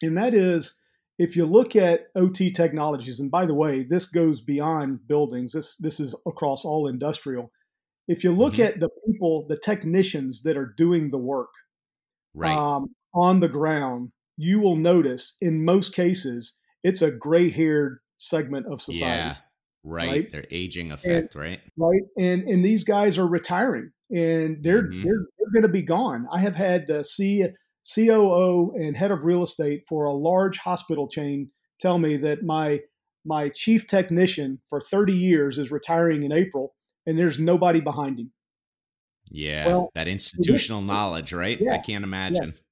and 0.02 0.16
that 0.18 0.34
is 0.34 0.76
if 1.18 1.36
you 1.36 1.46
look 1.46 1.76
at 1.76 2.08
OT 2.14 2.52
technologies. 2.52 3.20
And 3.20 3.30
by 3.30 3.46
the 3.46 3.54
way, 3.54 3.86
this 3.88 4.06
goes 4.06 4.40
beyond 4.40 5.06
buildings. 5.06 5.52
This 5.52 5.76
this 5.76 6.00
is 6.00 6.14
across 6.26 6.64
all 6.64 6.88
industrial. 6.88 7.50
If 8.08 8.22
you 8.22 8.32
look 8.32 8.54
mm-hmm. 8.54 8.62
at 8.62 8.80
the 8.80 8.90
people, 9.06 9.46
the 9.48 9.58
technicians 9.58 10.42
that 10.42 10.56
are 10.56 10.74
doing 10.76 11.10
the 11.10 11.18
work 11.18 11.50
right. 12.34 12.56
um, 12.56 12.94
on 13.14 13.40
the 13.40 13.48
ground, 13.48 14.10
you 14.36 14.60
will 14.60 14.76
notice 14.76 15.34
in 15.40 15.64
most 15.64 15.92
cases 15.92 16.54
it's 16.84 17.02
a 17.02 17.10
gray-haired 17.10 17.98
segment 18.18 18.66
of 18.70 18.80
society. 18.80 19.02
Yeah 19.04 19.36
Right. 19.86 20.08
right? 20.08 20.32
Their 20.32 20.44
aging 20.50 20.90
effect, 20.90 21.34
and, 21.34 21.42
right? 21.42 21.60
Right. 21.76 22.02
And 22.18 22.42
and 22.42 22.64
these 22.64 22.82
guys 22.82 23.18
are 23.18 23.26
retiring 23.26 23.92
and 24.10 24.62
they're 24.62 24.84
mm-hmm. 24.84 25.02
they're, 25.02 25.26
they're 25.38 25.52
going 25.52 25.62
to 25.62 25.68
be 25.68 25.82
gone. 25.82 26.26
I 26.32 26.40
have 26.40 26.56
had 26.56 26.86
the 26.86 27.02
C, 27.02 27.46
COO 27.94 28.72
and 28.76 28.96
head 28.96 29.10
of 29.10 29.24
real 29.24 29.42
estate 29.42 29.82
for 29.88 30.04
a 30.04 30.12
large 30.12 30.58
hospital 30.58 31.08
chain 31.08 31.50
tell 31.80 31.98
me 31.98 32.16
that 32.18 32.42
my 32.42 32.80
my 33.24 33.48
chief 33.48 33.86
technician 33.86 34.60
for 34.68 34.80
30 34.80 35.12
years 35.12 35.58
is 35.58 35.70
retiring 35.70 36.22
in 36.22 36.32
April 36.32 36.74
and 37.06 37.18
there's 37.18 37.38
nobody 37.38 37.80
behind 37.80 38.18
him. 38.18 38.32
Yeah, 39.28 39.66
well, 39.66 39.90
that 39.94 40.06
institutional 40.06 40.82
knowledge, 40.82 41.32
right? 41.32 41.60
Yeah, 41.60 41.74
I 41.74 41.78
can't 41.78 42.04
imagine. 42.04 42.54
Yeah. 42.54 42.62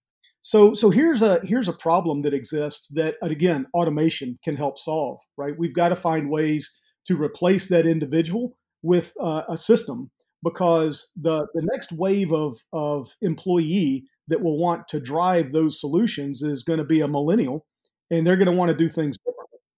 So 0.41 0.75
so 0.75 0.91
here's 0.91 1.23
a 1.23 1.41
here's 1.43 1.69
a 1.69 1.73
problem 1.73 2.23
that 2.23 2.35
exists 2.35 2.89
that 2.95 3.17
again 3.23 3.67
automation 3.75 4.39
can 4.45 4.57
help 4.57 4.79
solve, 4.79 5.19
right? 5.37 5.55
We've 5.59 5.75
got 5.75 5.89
to 5.89 5.97
find 5.97 6.31
ways 6.31 6.71
to 7.07 7.21
replace 7.21 7.69
that 7.69 7.87
individual 7.87 8.57
with 8.83 9.15
uh, 9.21 9.43
a 9.49 9.57
system 9.57 10.11
because 10.43 11.11
the, 11.17 11.47
the 11.55 11.67
next 11.73 11.93
wave 11.93 12.33
of, 12.33 12.59
of 12.73 13.11
employee 13.23 14.05
that 14.29 14.43
will 14.43 14.59
want 14.59 14.87
to 14.89 15.01
drive 15.01 15.53
those 15.53 15.81
solutions 15.81 16.43
is 16.43 16.63
going 16.63 16.79
to 16.79 16.85
be 16.85 17.01
a 17.01 17.09
millennial 17.09 17.67
and 18.11 18.27
they're 18.27 18.37
going 18.37 18.47
to 18.47 18.53
want 18.53 18.71
to 18.71 18.77
do 18.77 18.89
things 18.89 19.17
differently 19.19 19.35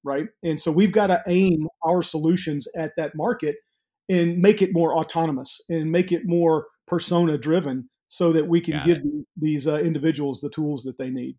right? 0.06 0.28
And 0.44 0.58
so 0.58 0.70
we've 0.70 0.92
got 0.92 1.08
to 1.08 1.22
aim 1.26 1.68
our 1.84 2.00
solutions 2.00 2.66
at 2.76 2.92
that 2.96 3.14
market 3.14 3.56
and 4.08 4.38
make 4.38 4.62
it 4.62 4.72
more 4.72 4.96
autonomous 4.96 5.60
and 5.68 5.90
make 5.90 6.12
it 6.12 6.22
more 6.24 6.68
persona 6.86 7.36
driven 7.36 7.90
so 8.06 8.32
that 8.32 8.46
we 8.46 8.60
can 8.60 8.74
Got 8.74 8.86
give 8.86 9.02
these, 9.02 9.24
these 9.36 9.68
uh, 9.68 9.78
individuals 9.78 10.40
the 10.40 10.48
tools 10.48 10.84
that 10.84 10.96
they 10.96 11.10
need. 11.10 11.36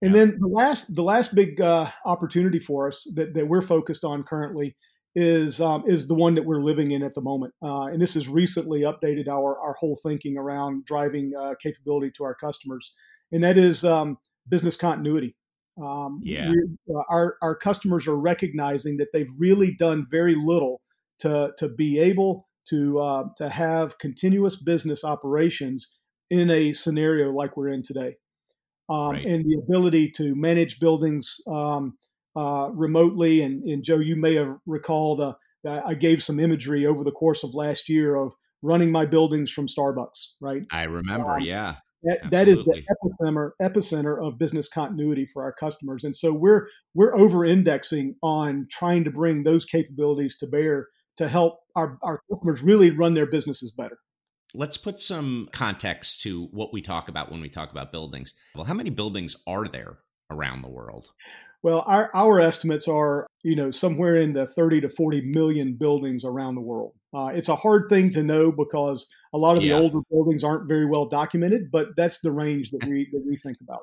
And 0.00 0.12
then 0.12 0.36
the 0.40 0.48
last 0.48 0.96
the 0.96 1.02
last 1.04 1.32
big 1.32 1.60
uh, 1.60 1.88
opportunity 2.04 2.58
for 2.58 2.88
us 2.88 3.06
that, 3.14 3.34
that 3.34 3.46
we're 3.46 3.60
focused 3.60 4.04
on 4.04 4.24
currently 4.24 4.74
is 5.14 5.60
um, 5.60 5.84
is 5.86 6.08
the 6.08 6.14
one 6.14 6.34
that 6.34 6.44
we're 6.44 6.62
living 6.62 6.92
in 6.92 7.02
at 7.02 7.14
the 7.14 7.20
moment. 7.20 7.52
Uh, 7.62 7.84
and 7.84 8.00
this 8.00 8.14
has 8.14 8.28
recently 8.28 8.80
updated 8.80 9.28
our 9.28 9.58
our 9.58 9.74
whole 9.78 9.98
thinking 10.02 10.36
around 10.36 10.84
driving 10.84 11.32
uh, 11.38 11.54
capability 11.62 12.10
to 12.16 12.24
our 12.24 12.34
customers, 12.34 12.92
and 13.30 13.44
that 13.44 13.58
is 13.58 13.84
um, 13.84 14.16
business 14.48 14.76
continuity. 14.76 15.36
Um, 15.82 16.20
yeah, 16.22 16.52
uh, 16.90 17.02
our 17.08 17.36
our 17.42 17.54
customers 17.54 18.06
are 18.06 18.16
recognizing 18.16 18.96
that 18.98 19.08
they've 19.12 19.30
really 19.38 19.74
done 19.74 20.06
very 20.10 20.34
little 20.34 20.80
to 21.20 21.50
to 21.58 21.68
be 21.68 21.98
able 21.98 22.48
to 22.68 22.98
uh, 22.98 23.24
to 23.36 23.48
have 23.48 23.98
continuous 23.98 24.56
business 24.56 25.04
operations 25.04 25.88
in 26.30 26.50
a 26.50 26.72
scenario 26.72 27.30
like 27.30 27.56
we're 27.56 27.68
in 27.68 27.82
today 27.82 28.16
um, 28.88 29.10
right. 29.10 29.26
and 29.26 29.44
the 29.44 29.58
ability 29.58 30.10
to 30.10 30.34
manage 30.34 30.80
buildings 30.80 31.36
um, 31.46 31.96
uh, 32.36 32.70
remotely. 32.72 33.42
And, 33.42 33.62
and, 33.64 33.82
Joe, 33.82 33.98
you 33.98 34.16
may 34.16 34.34
have 34.34 34.56
recalled 34.66 35.20
the 35.20 35.36
I 35.68 35.94
gave 35.94 36.22
some 36.22 36.40
imagery 36.40 36.86
over 36.86 37.04
the 37.04 37.12
course 37.12 37.44
of 37.44 37.54
last 37.54 37.88
year 37.88 38.16
of 38.16 38.32
running 38.62 38.90
my 38.90 39.06
buildings 39.06 39.50
from 39.50 39.68
Starbucks. 39.68 40.30
Right. 40.40 40.66
I 40.72 40.84
remember. 40.84 41.30
Um, 41.30 41.42
yeah. 41.42 41.76
That, 42.04 42.30
that 42.32 42.48
is 42.48 42.58
the 42.58 42.82
epicenter 42.90 43.50
epicenter 43.62 44.26
of 44.26 44.36
business 44.36 44.68
continuity 44.68 45.24
for 45.24 45.44
our 45.44 45.52
customers, 45.52 46.02
and 46.02 46.16
so 46.16 46.32
we're 46.32 46.66
we're 46.94 47.14
over 47.14 47.44
indexing 47.44 48.16
on 48.24 48.66
trying 48.72 49.04
to 49.04 49.10
bring 49.12 49.44
those 49.44 49.64
capabilities 49.64 50.36
to 50.38 50.48
bear 50.48 50.88
to 51.18 51.28
help 51.28 51.60
our, 51.76 51.98
our 52.02 52.20
customers 52.28 52.60
really 52.60 52.90
run 52.90 53.14
their 53.14 53.26
businesses 53.26 53.70
better. 53.70 53.98
Let's 54.52 54.76
put 54.76 55.00
some 55.00 55.48
context 55.52 56.22
to 56.22 56.46
what 56.46 56.72
we 56.72 56.82
talk 56.82 57.08
about 57.08 57.30
when 57.30 57.40
we 57.40 57.48
talk 57.48 57.70
about 57.70 57.92
buildings. 57.92 58.34
Well, 58.56 58.64
how 58.64 58.74
many 58.74 58.90
buildings 58.90 59.36
are 59.46 59.66
there 59.66 59.98
around 60.28 60.62
the 60.62 60.68
world? 60.68 61.08
Well, 61.62 61.84
our, 61.86 62.10
our 62.14 62.40
estimates 62.40 62.88
are, 62.88 63.26
you 63.42 63.54
know, 63.54 63.70
somewhere 63.70 64.16
in 64.16 64.32
the 64.32 64.46
30 64.46 64.80
to 64.82 64.88
40 64.88 65.20
million 65.22 65.74
buildings 65.74 66.24
around 66.24 66.56
the 66.56 66.60
world. 66.60 66.94
Uh, 67.14 67.30
it's 67.34 67.48
a 67.48 67.56
hard 67.56 67.88
thing 67.88 68.10
to 68.10 68.22
know 68.22 68.50
because 68.50 69.06
a 69.32 69.38
lot 69.38 69.56
of 69.56 69.62
yeah. 69.62 69.76
the 69.76 69.82
older 69.82 70.00
buildings 70.10 70.42
aren't 70.42 70.66
very 70.66 70.86
well 70.86 71.06
documented, 71.06 71.70
but 71.70 71.88
that's 71.96 72.20
the 72.20 72.32
range 72.32 72.70
that 72.70 72.84
we 72.88 73.08
that 73.12 73.22
we 73.26 73.36
think 73.36 73.58
about. 73.60 73.82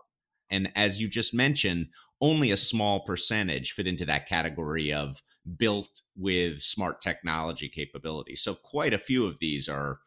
And 0.49 0.71
as 0.75 1.01
you 1.01 1.07
just 1.07 1.33
mentioned, 1.33 1.87
only 2.21 2.51
a 2.51 2.57
small 2.57 3.01
percentage 3.01 3.71
fit 3.71 3.87
into 3.87 4.05
that 4.05 4.27
category 4.27 4.91
of 4.91 5.21
built 5.57 6.01
with 6.17 6.61
smart 6.61 7.01
technology 7.01 7.69
capability. 7.69 8.35
So 8.35 8.55
quite 8.55 8.93
a 8.93 8.97
few 8.97 9.25
of 9.25 9.39
these 9.39 9.69
are 9.69 9.99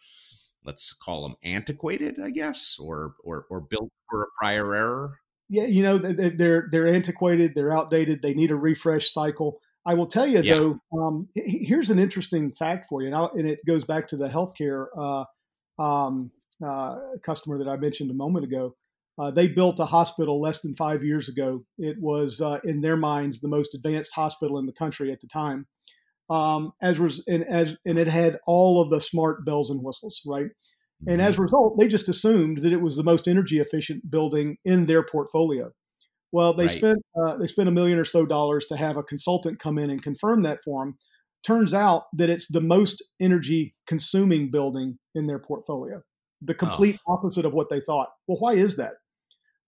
let's 0.64 0.92
call 0.92 1.22
them 1.22 1.36
antiquated, 1.42 2.20
I 2.22 2.30
guess, 2.30 2.78
or 2.78 3.14
or 3.24 3.46
or 3.50 3.60
built 3.60 3.90
for 4.10 4.24
a 4.24 4.26
prior 4.38 4.74
error. 4.74 5.18
Yeah, 5.52 5.64
you 5.64 5.82
know 5.82 5.98
they're 5.98 6.66
they're 6.70 6.88
antiquated, 6.88 7.52
they're 7.54 7.72
outdated, 7.72 8.22
they 8.22 8.34
need 8.34 8.50
a 8.50 8.56
refresh 8.56 9.12
cycle. 9.12 9.60
I 9.84 9.94
will 9.94 10.06
tell 10.06 10.26
you 10.26 10.40
yeah. 10.40 10.54
though, 10.54 10.80
um, 10.96 11.28
here's 11.34 11.90
an 11.90 11.98
interesting 11.98 12.52
fact 12.52 12.86
for 12.88 13.02
you, 13.02 13.14
and, 13.14 13.30
and, 13.38 13.48
it 13.48 13.58
goes 13.66 13.84
back 13.84 14.06
to 14.08 14.16
the 14.16 14.28
healthcare 14.28 14.86
uh, 14.96 15.82
um, 15.82 16.30
uh, 16.64 16.96
customer 17.22 17.58
that 17.58 17.68
I 17.68 17.76
mentioned 17.76 18.10
a 18.10 18.14
moment 18.14 18.44
ago. 18.44 18.76
Uh, 19.18 19.30
they 19.30 19.48
built 19.48 19.78
a 19.80 19.84
hospital 19.84 20.40
less 20.40 20.60
than 20.60 20.74
five 20.74 21.04
years 21.04 21.28
ago. 21.28 21.64
It 21.78 21.96
was, 22.00 22.40
uh, 22.40 22.60
in 22.64 22.80
their 22.80 22.96
minds, 22.96 23.40
the 23.40 23.48
most 23.48 23.74
advanced 23.74 24.14
hospital 24.14 24.58
in 24.58 24.66
the 24.66 24.72
country 24.72 25.12
at 25.12 25.20
the 25.20 25.26
time 25.26 25.66
um, 26.32 26.72
as 26.80 26.98
was 26.98 27.22
and 27.28 27.44
as 27.44 27.76
and 27.84 27.98
it 27.98 28.08
had 28.08 28.38
all 28.46 28.80
of 28.80 28.90
the 28.90 29.00
smart 29.00 29.44
bells 29.44 29.70
and 29.70 29.82
whistles, 29.82 30.22
right? 30.26 30.46
And 31.06 31.20
as 31.20 31.34
a 31.34 31.36
mm-hmm. 31.36 31.42
result, 31.42 31.78
they 31.78 31.88
just 31.88 32.08
assumed 32.08 32.58
that 32.58 32.72
it 32.72 32.80
was 32.80 32.96
the 32.96 33.02
most 33.02 33.26
energy 33.26 33.58
efficient 33.58 34.10
building 34.10 34.58
in 34.64 34.86
their 34.86 35.02
portfolio. 35.02 35.72
Well, 36.30 36.54
they 36.54 36.66
right. 36.66 36.76
spent 36.76 36.98
uh, 37.20 37.36
they 37.36 37.46
spent 37.46 37.68
a 37.68 37.72
million 37.72 37.98
or 37.98 38.04
so 38.04 38.24
dollars 38.24 38.64
to 38.66 38.76
have 38.76 38.96
a 38.96 39.02
consultant 39.02 39.58
come 39.58 39.78
in 39.78 39.90
and 39.90 40.02
confirm 40.02 40.42
that 40.42 40.62
for 40.64 40.84
them. 40.84 40.96
Turns 41.44 41.74
out 41.74 42.04
that 42.14 42.30
it's 42.30 42.46
the 42.46 42.60
most 42.60 43.02
energy 43.20 43.74
consuming 43.86 44.50
building 44.50 44.98
in 45.14 45.26
their 45.26 45.40
portfolio. 45.40 46.02
The 46.40 46.54
complete 46.54 46.98
oh. 47.06 47.14
opposite 47.14 47.44
of 47.44 47.52
what 47.52 47.68
they 47.68 47.80
thought. 47.80 48.08
Well, 48.26 48.38
why 48.38 48.54
is 48.54 48.76
that? 48.76 48.94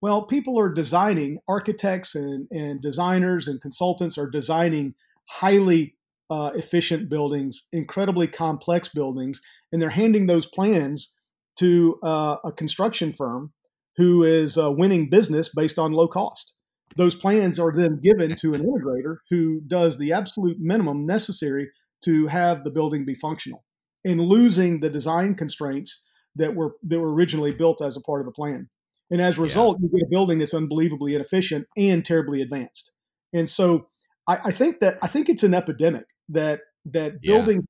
Well, 0.01 0.23
people 0.23 0.59
are 0.59 0.73
designing, 0.73 1.39
architects 1.47 2.15
and, 2.15 2.47
and 2.51 2.81
designers 2.81 3.47
and 3.47 3.61
consultants 3.61 4.17
are 4.17 4.29
designing 4.29 4.93
highly 5.27 5.95
uh, 6.29 6.51
efficient 6.55 7.09
buildings, 7.09 7.65
incredibly 7.71 8.27
complex 8.27 8.89
buildings, 8.89 9.41
and 9.71 9.81
they're 9.81 9.89
handing 9.89 10.27
those 10.27 10.45
plans 10.45 11.13
to 11.59 11.99
uh, 12.03 12.37
a 12.43 12.51
construction 12.51 13.11
firm 13.11 13.51
who 13.97 14.23
is 14.23 14.57
uh, 14.57 14.71
winning 14.71 15.09
business 15.09 15.49
based 15.49 15.79
on 15.79 15.93
low 15.93 16.07
cost. 16.07 16.53
Those 16.97 17.15
plans 17.15 17.59
are 17.59 17.73
then 17.75 17.99
given 18.01 18.35
to 18.35 18.53
an 18.53 18.61
integrator 18.61 19.17
who 19.29 19.61
does 19.67 19.97
the 19.97 20.13
absolute 20.13 20.57
minimum 20.59 21.05
necessary 21.05 21.69
to 22.03 22.27
have 22.27 22.63
the 22.63 22.69
building 22.69 23.05
be 23.05 23.15
functional 23.15 23.63
and 24.03 24.21
losing 24.21 24.79
the 24.79 24.89
design 24.89 25.35
constraints 25.35 26.03
that 26.35 26.55
were 26.55 26.75
that 26.83 26.99
were 26.99 27.13
originally 27.13 27.51
built 27.51 27.81
as 27.81 27.97
a 27.97 28.01
part 28.01 28.21
of 28.21 28.25
the 28.25 28.31
plan. 28.31 28.69
And 29.11 29.21
as 29.21 29.37
a 29.37 29.41
result, 29.41 29.77
yeah. 29.79 29.89
you 29.91 29.99
get 29.99 30.07
a 30.07 30.09
building 30.09 30.39
that's 30.39 30.53
unbelievably 30.53 31.15
inefficient 31.15 31.67
and 31.77 32.03
terribly 32.03 32.41
advanced. 32.41 32.91
And 33.33 33.49
so 33.49 33.87
I, 34.27 34.37
I 34.45 34.51
think 34.51 34.79
that 34.79 34.97
I 35.01 35.07
think 35.07 35.29
it's 35.29 35.43
an 35.43 35.53
epidemic 35.53 36.05
that 36.29 36.61
that 36.85 37.13
yeah. 37.21 37.37
buildings 37.37 37.65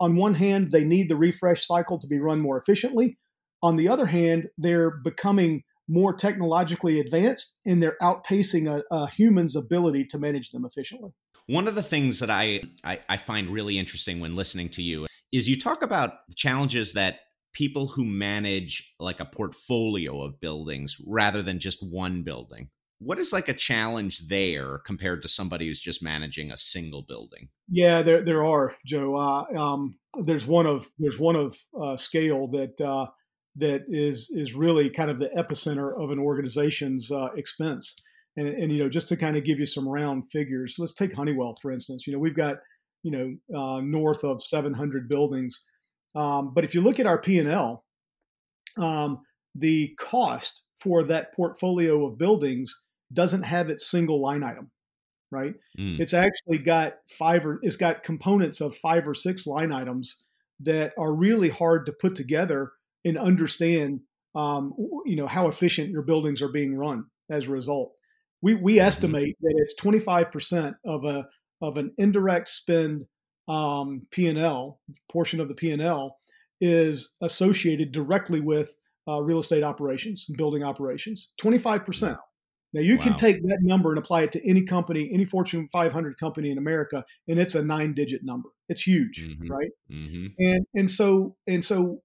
on 0.00 0.16
one 0.16 0.34
hand 0.34 0.72
they 0.72 0.84
need 0.84 1.08
the 1.08 1.16
refresh 1.16 1.66
cycle 1.66 1.98
to 1.98 2.06
be 2.06 2.18
run 2.18 2.40
more 2.40 2.58
efficiently 2.58 3.18
on 3.64 3.76
the 3.76 3.88
other 3.88 4.06
hand 4.06 4.48
they're 4.58 4.90
becoming 4.90 5.64
more 5.88 6.14
technologically 6.14 7.00
advanced 7.00 7.56
and 7.66 7.82
they're 7.82 7.96
outpacing 8.00 8.68
a, 8.68 8.82
a 8.94 9.08
human's 9.10 9.56
ability 9.56 10.04
to 10.04 10.18
manage 10.18 10.50
them 10.50 10.64
efficiently. 10.64 11.10
One 11.46 11.68
of 11.68 11.74
the 11.74 11.82
things 11.82 12.20
that 12.20 12.30
I, 12.30 12.62
I, 12.84 13.00
I 13.08 13.16
find 13.16 13.50
really 13.50 13.78
interesting 13.78 14.18
when 14.20 14.34
listening 14.34 14.70
to 14.70 14.82
you 14.82 15.06
is 15.32 15.48
you 15.48 15.58
talk 15.58 15.82
about 15.82 16.12
challenges 16.36 16.94
that 16.94 17.20
people 17.52 17.88
who 17.88 18.04
manage 18.04 18.94
like 18.98 19.20
a 19.20 19.24
portfolio 19.24 20.22
of 20.22 20.40
buildings 20.40 20.96
rather 21.06 21.42
than 21.42 21.58
just 21.58 21.78
one 21.82 22.22
building. 22.22 22.70
What 22.98 23.18
is 23.18 23.32
like 23.32 23.48
a 23.48 23.54
challenge 23.54 24.28
there 24.28 24.78
compared 24.78 25.20
to 25.22 25.28
somebody 25.28 25.66
who's 25.66 25.80
just 25.80 26.02
managing 26.02 26.50
a 26.50 26.56
single 26.56 27.02
building? 27.02 27.48
Yeah 27.68 28.00
there, 28.02 28.24
there 28.24 28.44
are 28.44 28.74
joe. 28.86 29.16
Uh, 29.16 29.58
um, 29.58 29.96
there's 30.22 30.46
one 30.46 30.66
of 30.66 30.88
there's 30.98 31.18
one 31.18 31.36
of 31.36 31.58
uh, 31.78 31.96
scale 31.96 32.48
that 32.48 32.80
uh, 32.80 33.06
that 33.56 33.82
is 33.88 34.30
is 34.34 34.54
really 34.54 34.90
kind 34.90 35.10
of 35.10 35.18
the 35.18 35.30
epicenter 35.36 36.00
of 36.00 36.10
an 36.10 36.18
organization's 36.18 37.10
uh, 37.10 37.28
expense 37.36 37.94
and, 38.36 38.48
and 38.48 38.72
you 38.72 38.82
know 38.82 38.88
just 38.88 39.08
to 39.08 39.16
kind 39.16 39.36
of 39.36 39.44
give 39.44 39.58
you 39.58 39.66
some 39.66 39.88
round 39.88 40.30
figures 40.30 40.76
let's 40.78 40.94
take 40.94 41.14
honeywell 41.14 41.54
for 41.62 41.70
instance 41.70 42.06
you 42.06 42.12
know 42.12 42.18
we've 42.18 42.36
got 42.36 42.56
you 43.02 43.10
know 43.10 43.58
uh, 43.58 43.80
north 43.80 44.24
of 44.24 44.42
700 44.42 45.08
buildings 45.08 45.60
um, 46.16 46.52
but 46.54 46.64
if 46.64 46.74
you 46.74 46.80
look 46.80 46.98
at 46.98 47.06
our 47.06 47.18
p&l 47.18 47.84
um, 48.76 49.20
the 49.54 49.94
cost 49.98 50.62
for 50.80 51.02
that 51.04 51.34
portfolio 51.34 52.06
of 52.06 52.18
buildings 52.18 52.74
doesn't 53.12 53.42
have 53.42 53.70
its 53.70 53.90
single 53.90 54.20
line 54.20 54.42
item, 54.42 54.70
right? 55.30 55.54
Mm. 55.78 56.00
It's 56.00 56.14
actually 56.14 56.58
got 56.58 56.94
five 57.08 57.46
or 57.46 57.58
it's 57.62 57.76
got 57.76 58.02
components 58.02 58.60
of 58.60 58.76
five 58.76 59.06
or 59.06 59.14
six 59.14 59.46
line 59.46 59.72
items 59.72 60.24
that 60.60 60.92
are 60.98 61.14
really 61.14 61.48
hard 61.48 61.86
to 61.86 61.92
put 61.92 62.14
together 62.14 62.72
and 63.04 63.18
understand, 63.18 64.00
um, 64.34 64.74
you 65.04 65.16
know, 65.16 65.26
how 65.26 65.48
efficient 65.48 65.90
your 65.90 66.02
buildings 66.02 66.42
are 66.42 66.48
being 66.48 66.76
run 66.76 67.04
as 67.30 67.46
a 67.46 67.50
result. 67.50 67.92
We 68.42 68.54
we 68.54 68.74
mm-hmm. 68.74 68.86
estimate 68.86 69.36
that 69.40 69.54
it's 69.58 69.80
25% 69.80 70.74
of 70.84 71.04
a 71.04 71.26
of 71.60 71.76
an 71.76 71.92
indirect 71.98 72.48
spend 72.48 73.06
um, 73.48 74.06
P&L 74.10 74.80
portion 75.10 75.40
of 75.40 75.48
the 75.48 75.54
P&L 75.54 76.16
is 76.60 77.14
associated 77.20 77.92
directly 77.92 78.40
with 78.40 78.74
uh, 79.08 79.20
real 79.20 79.38
estate 79.38 79.62
operations, 79.62 80.26
and 80.28 80.36
building 80.36 80.62
operations. 80.62 81.32
25%. 81.40 82.16
Now 82.72 82.80
you 82.80 82.96
wow. 82.96 83.04
can 83.04 83.16
take 83.16 83.42
that 83.42 83.58
number 83.60 83.90
and 83.90 83.98
apply 83.98 84.22
it 84.22 84.32
to 84.32 84.48
any 84.48 84.62
company, 84.62 85.10
any 85.12 85.24
Fortune 85.24 85.68
500 85.70 86.18
company 86.18 86.50
in 86.50 86.58
America, 86.58 87.04
and 87.28 87.38
it's 87.38 87.54
a 87.54 87.62
nine-digit 87.62 88.24
number. 88.24 88.48
It's 88.68 88.82
huge, 88.82 89.22
mm-hmm. 89.22 89.50
right? 89.50 89.70
Mm-hmm. 89.90 90.26
And 90.38 90.66
and 90.74 90.90
so 90.90 91.36
and 91.46 91.64
so 91.64 92.02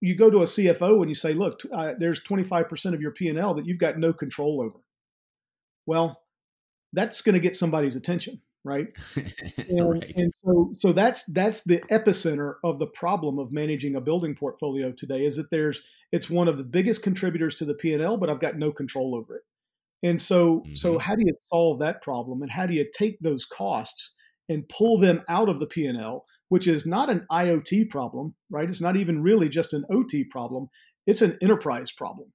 you 0.00 0.14
go 0.14 0.30
to 0.30 0.38
a 0.38 0.44
CFO 0.44 1.00
and 1.00 1.08
you 1.08 1.14
say, 1.14 1.32
look, 1.32 1.60
uh, 1.72 1.94
there's 1.98 2.20
25% 2.20 2.94
of 2.94 3.00
your 3.00 3.10
P&L 3.10 3.54
that 3.54 3.66
you've 3.66 3.78
got 3.78 3.98
no 3.98 4.12
control 4.12 4.60
over. 4.60 4.78
Well, 5.86 6.20
that's 6.92 7.20
going 7.20 7.34
to 7.34 7.40
get 7.40 7.56
somebody's 7.56 7.96
attention, 7.96 8.40
right? 8.64 8.88
And, 9.68 9.90
right. 9.90 10.12
and 10.16 10.32
so 10.42 10.72
so 10.78 10.92
that's 10.92 11.24
that's 11.24 11.62
the 11.62 11.80
epicenter 11.90 12.54
of 12.64 12.78
the 12.78 12.86
problem 12.86 13.38
of 13.38 13.52
managing 13.52 13.96
a 13.96 14.00
building 14.00 14.34
portfolio 14.34 14.92
today 14.92 15.26
is 15.26 15.36
that 15.36 15.50
there's 15.50 15.82
it's 16.10 16.30
one 16.30 16.48
of 16.48 16.56
the 16.56 16.64
biggest 16.64 17.02
contributors 17.02 17.54
to 17.56 17.66
the 17.66 17.74
P&L, 17.74 18.16
but 18.16 18.30
I've 18.30 18.40
got 18.40 18.56
no 18.56 18.72
control 18.72 19.14
over 19.14 19.36
it. 19.36 19.42
And 20.02 20.20
so, 20.20 20.60
mm-hmm. 20.60 20.74
so 20.74 20.98
how 20.98 21.14
do 21.16 21.22
you 21.26 21.34
solve 21.50 21.80
that 21.80 22.02
problem, 22.02 22.42
and 22.42 22.50
how 22.50 22.66
do 22.66 22.74
you 22.74 22.86
take 22.96 23.18
those 23.20 23.44
costs 23.44 24.14
and 24.48 24.68
pull 24.68 24.98
them 24.98 25.22
out 25.28 25.48
of 25.48 25.58
the 25.58 25.66
P&L, 25.66 26.24
which 26.48 26.66
is 26.66 26.86
not 26.86 27.10
an 27.10 27.26
IoT 27.30 27.90
problem, 27.90 28.34
right? 28.50 28.68
It's 28.68 28.80
not 28.80 28.96
even 28.96 29.22
really 29.22 29.48
just 29.48 29.72
an 29.72 29.84
OT 29.90 30.24
problem. 30.24 30.68
it's 31.06 31.22
an 31.22 31.38
enterprise 31.40 31.90
problem. 31.90 32.30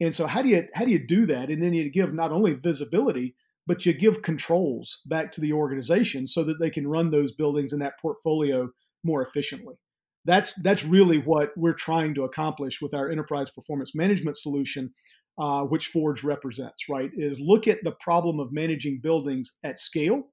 And 0.00 0.14
so 0.14 0.26
how 0.26 0.42
do 0.42 0.48
you 0.48 0.66
how 0.74 0.84
do 0.84 0.90
you 0.90 0.98
do 0.98 1.26
that? 1.26 1.50
And 1.50 1.62
then 1.62 1.72
you 1.72 1.90
give 1.90 2.12
not 2.12 2.32
only 2.32 2.52
visibility, 2.54 3.34
but 3.66 3.86
you 3.86 3.92
give 3.92 4.22
controls 4.22 5.00
back 5.06 5.32
to 5.32 5.40
the 5.40 5.52
organization 5.52 6.26
so 6.26 6.44
that 6.44 6.58
they 6.60 6.70
can 6.70 6.86
run 6.86 7.10
those 7.10 7.32
buildings 7.32 7.72
and 7.72 7.80
that 7.80 7.98
portfolio 8.00 8.68
more 9.04 9.22
efficiently. 9.22 9.76
That's 10.24 10.54
that's 10.62 10.84
really 10.84 11.18
what 11.18 11.50
we're 11.56 11.74
trying 11.74 12.14
to 12.14 12.24
accomplish 12.24 12.80
with 12.80 12.94
our 12.94 13.10
enterprise 13.10 13.50
performance 13.50 13.94
management 13.94 14.36
solution, 14.36 14.92
uh, 15.38 15.62
which 15.62 15.88
Forge 15.88 16.24
represents. 16.24 16.88
Right, 16.88 17.10
is 17.14 17.38
look 17.40 17.68
at 17.68 17.78
the 17.84 17.92
problem 18.00 18.40
of 18.40 18.52
managing 18.52 19.00
buildings 19.00 19.52
at 19.64 19.78
scale, 19.78 20.24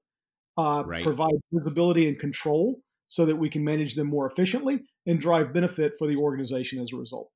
uh, 0.58 0.82
right. 0.86 1.04
provide 1.04 1.34
visibility 1.52 2.08
and 2.08 2.18
control 2.18 2.80
so 3.12 3.26
that 3.26 3.36
we 3.36 3.50
can 3.50 3.62
manage 3.62 3.94
them 3.94 4.06
more 4.06 4.26
efficiently 4.26 4.80
and 5.04 5.20
drive 5.20 5.52
benefit 5.52 5.92
for 5.98 6.08
the 6.08 6.16
organization 6.16 6.78
as 6.78 6.94
a 6.94 6.96
result. 6.96 7.30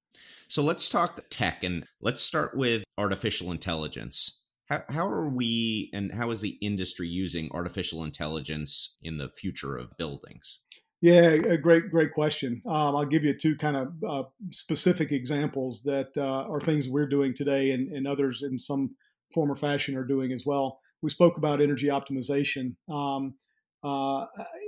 So 0.48 0.62
let's 0.62 0.88
talk 0.88 1.22
tech 1.28 1.62
and 1.62 1.84
let's 2.00 2.22
start 2.22 2.56
with 2.56 2.82
artificial 2.96 3.52
intelligence. 3.52 4.48
How, 4.70 4.84
how 4.88 5.06
are 5.06 5.28
we 5.28 5.90
and 5.92 6.14
how 6.14 6.30
is 6.30 6.40
the 6.40 6.56
industry 6.62 7.08
using 7.08 7.50
artificial 7.52 8.04
intelligence 8.04 8.96
in 9.02 9.18
the 9.18 9.28
future 9.28 9.76
of 9.76 9.94
buildings? 9.98 10.64
Yeah, 11.02 11.28
a 11.28 11.58
great, 11.58 11.90
great 11.90 12.14
question. 12.14 12.62
Um, 12.64 12.96
I'll 12.96 13.04
give 13.04 13.22
you 13.22 13.36
two 13.36 13.54
kind 13.54 13.76
of 13.76 13.92
uh, 14.02 14.22
specific 14.52 15.12
examples 15.12 15.82
that 15.82 16.08
uh, 16.16 16.50
are 16.50 16.58
things 16.58 16.88
we're 16.88 17.06
doing 17.06 17.34
today 17.34 17.72
and, 17.72 17.92
and, 17.92 18.08
others 18.08 18.42
in 18.42 18.58
some 18.58 18.96
form 19.34 19.52
or 19.52 19.56
fashion 19.56 19.94
are 19.94 20.04
doing 20.04 20.32
as 20.32 20.46
well. 20.46 20.80
We 21.02 21.10
spoke 21.10 21.36
about 21.36 21.60
energy 21.60 21.88
optimization. 21.88 22.76
Um, 22.88 23.34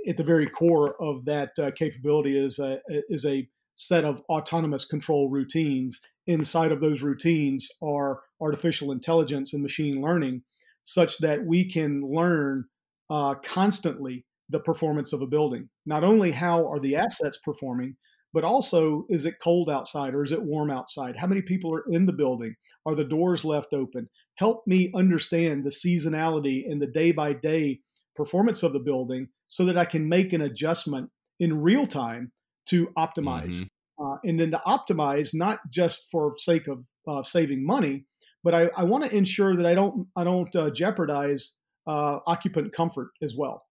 at 0.07 0.17
the 0.17 0.23
very 0.23 0.47
core 0.47 0.95
of 1.01 1.25
that 1.25 1.51
uh, 1.59 1.71
capability 1.75 2.37
is 2.37 2.59
a, 2.59 2.79
is 2.87 3.25
a 3.25 3.47
set 3.75 4.05
of 4.05 4.21
autonomous 4.29 4.85
control 4.85 5.29
routines. 5.29 5.99
Inside 6.27 6.71
of 6.71 6.81
those 6.81 7.01
routines 7.01 7.69
are 7.81 8.21
artificial 8.41 8.91
intelligence 8.91 9.53
and 9.53 9.63
machine 9.63 10.01
learning, 10.01 10.43
such 10.83 11.17
that 11.19 11.45
we 11.45 11.71
can 11.71 12.01
learn 12.01 12.65
uh, 13.09 13.35
constantly 13.43 14.25
the 14.49 14.59
performance 14.59 15.13
of 15.13 15.21
a 15.21 15.27
building. 15.27 15.69
Not 15.85 16.03
only 16.03 16.31
how 16.31 16.67
are 16.69 16.79
the 16.79 16.95
assets 16.95 17.39
performing, 17.43 17.95
but 18.33 18.43
also 18.43 19.05
is 19.09 19.25
it 19.25 19.39
cold 19.41 19.69
outside 19.69 20.13
or 20.13 20.23
is 20.23 20.31
it 20.31 20.41
warm 20.41 20.69
outside? 20.69 21.15
How 21.15 21.27
many 21.27 21.41
people 21.41 21.73
are 21.73 21.85
in 21.91 22.05
the 22.05 22.13
building? 22.13 22.55
Are 22.85 22.95
the 22.95 23.03
doors 23.03 23.43
left 23.43 23.73
open? 23.73 24.07
Help 24.35 24.65
me 24.67 24.91
understand 24.95 25.63
the 25.63 25.69
seasonality 25.69 26.69
and 26.69 26.81
the 26.81 26.87
day 26.87 27.11
by 27.11 27.33
day 27.33 27.79
performance 28.19 28.61
of 28.63 28.73
the 28.73 28.85
building 28.89 29.27
so 29.47 29.65
that 29.65 29.77
I 29.77 29.85
can 29.85 30.07
make 30.07 30.33
an 30.33 30.41
adjustment 30.41 31.09
in 31.39 31.61
real 31.61 31.87
time 31.87 32.31
to 32.69 32.87
optimize. 32.97 33.55
Mm-hmm. 33.55 34.03
Uh, 34.05 34.17
and 34.23 34.39
then 34.39 34.51
to 34.51 34.61
optimize, 34.65 35.33
not 35.33 35.59
just 35.69 36.07
for 36.11 36.33
sake 36.37 36.67
of 36.67 36.85
uh, 37.05 37.21
saving 37.23 37.65
money, 37.65 38.05
but 38.43 38.53
I, 38.53 38.69
I 38.77 38.83
want 38.83 39.03
to 39.03 39.15
ensure 39.15 39.55
that 39.57 39.65
I 39.65 39.73
don't 39.73 40.07
I 40.15 40.23
don't 40.23 40.55
uh, 40.55 40.69
jeopardize 40.69 41.43
uh, 41.85 42.19
occupant 42.25 42.71
comfort 42.71 43.09
as 43.21 43.35
well. 43.35 43.63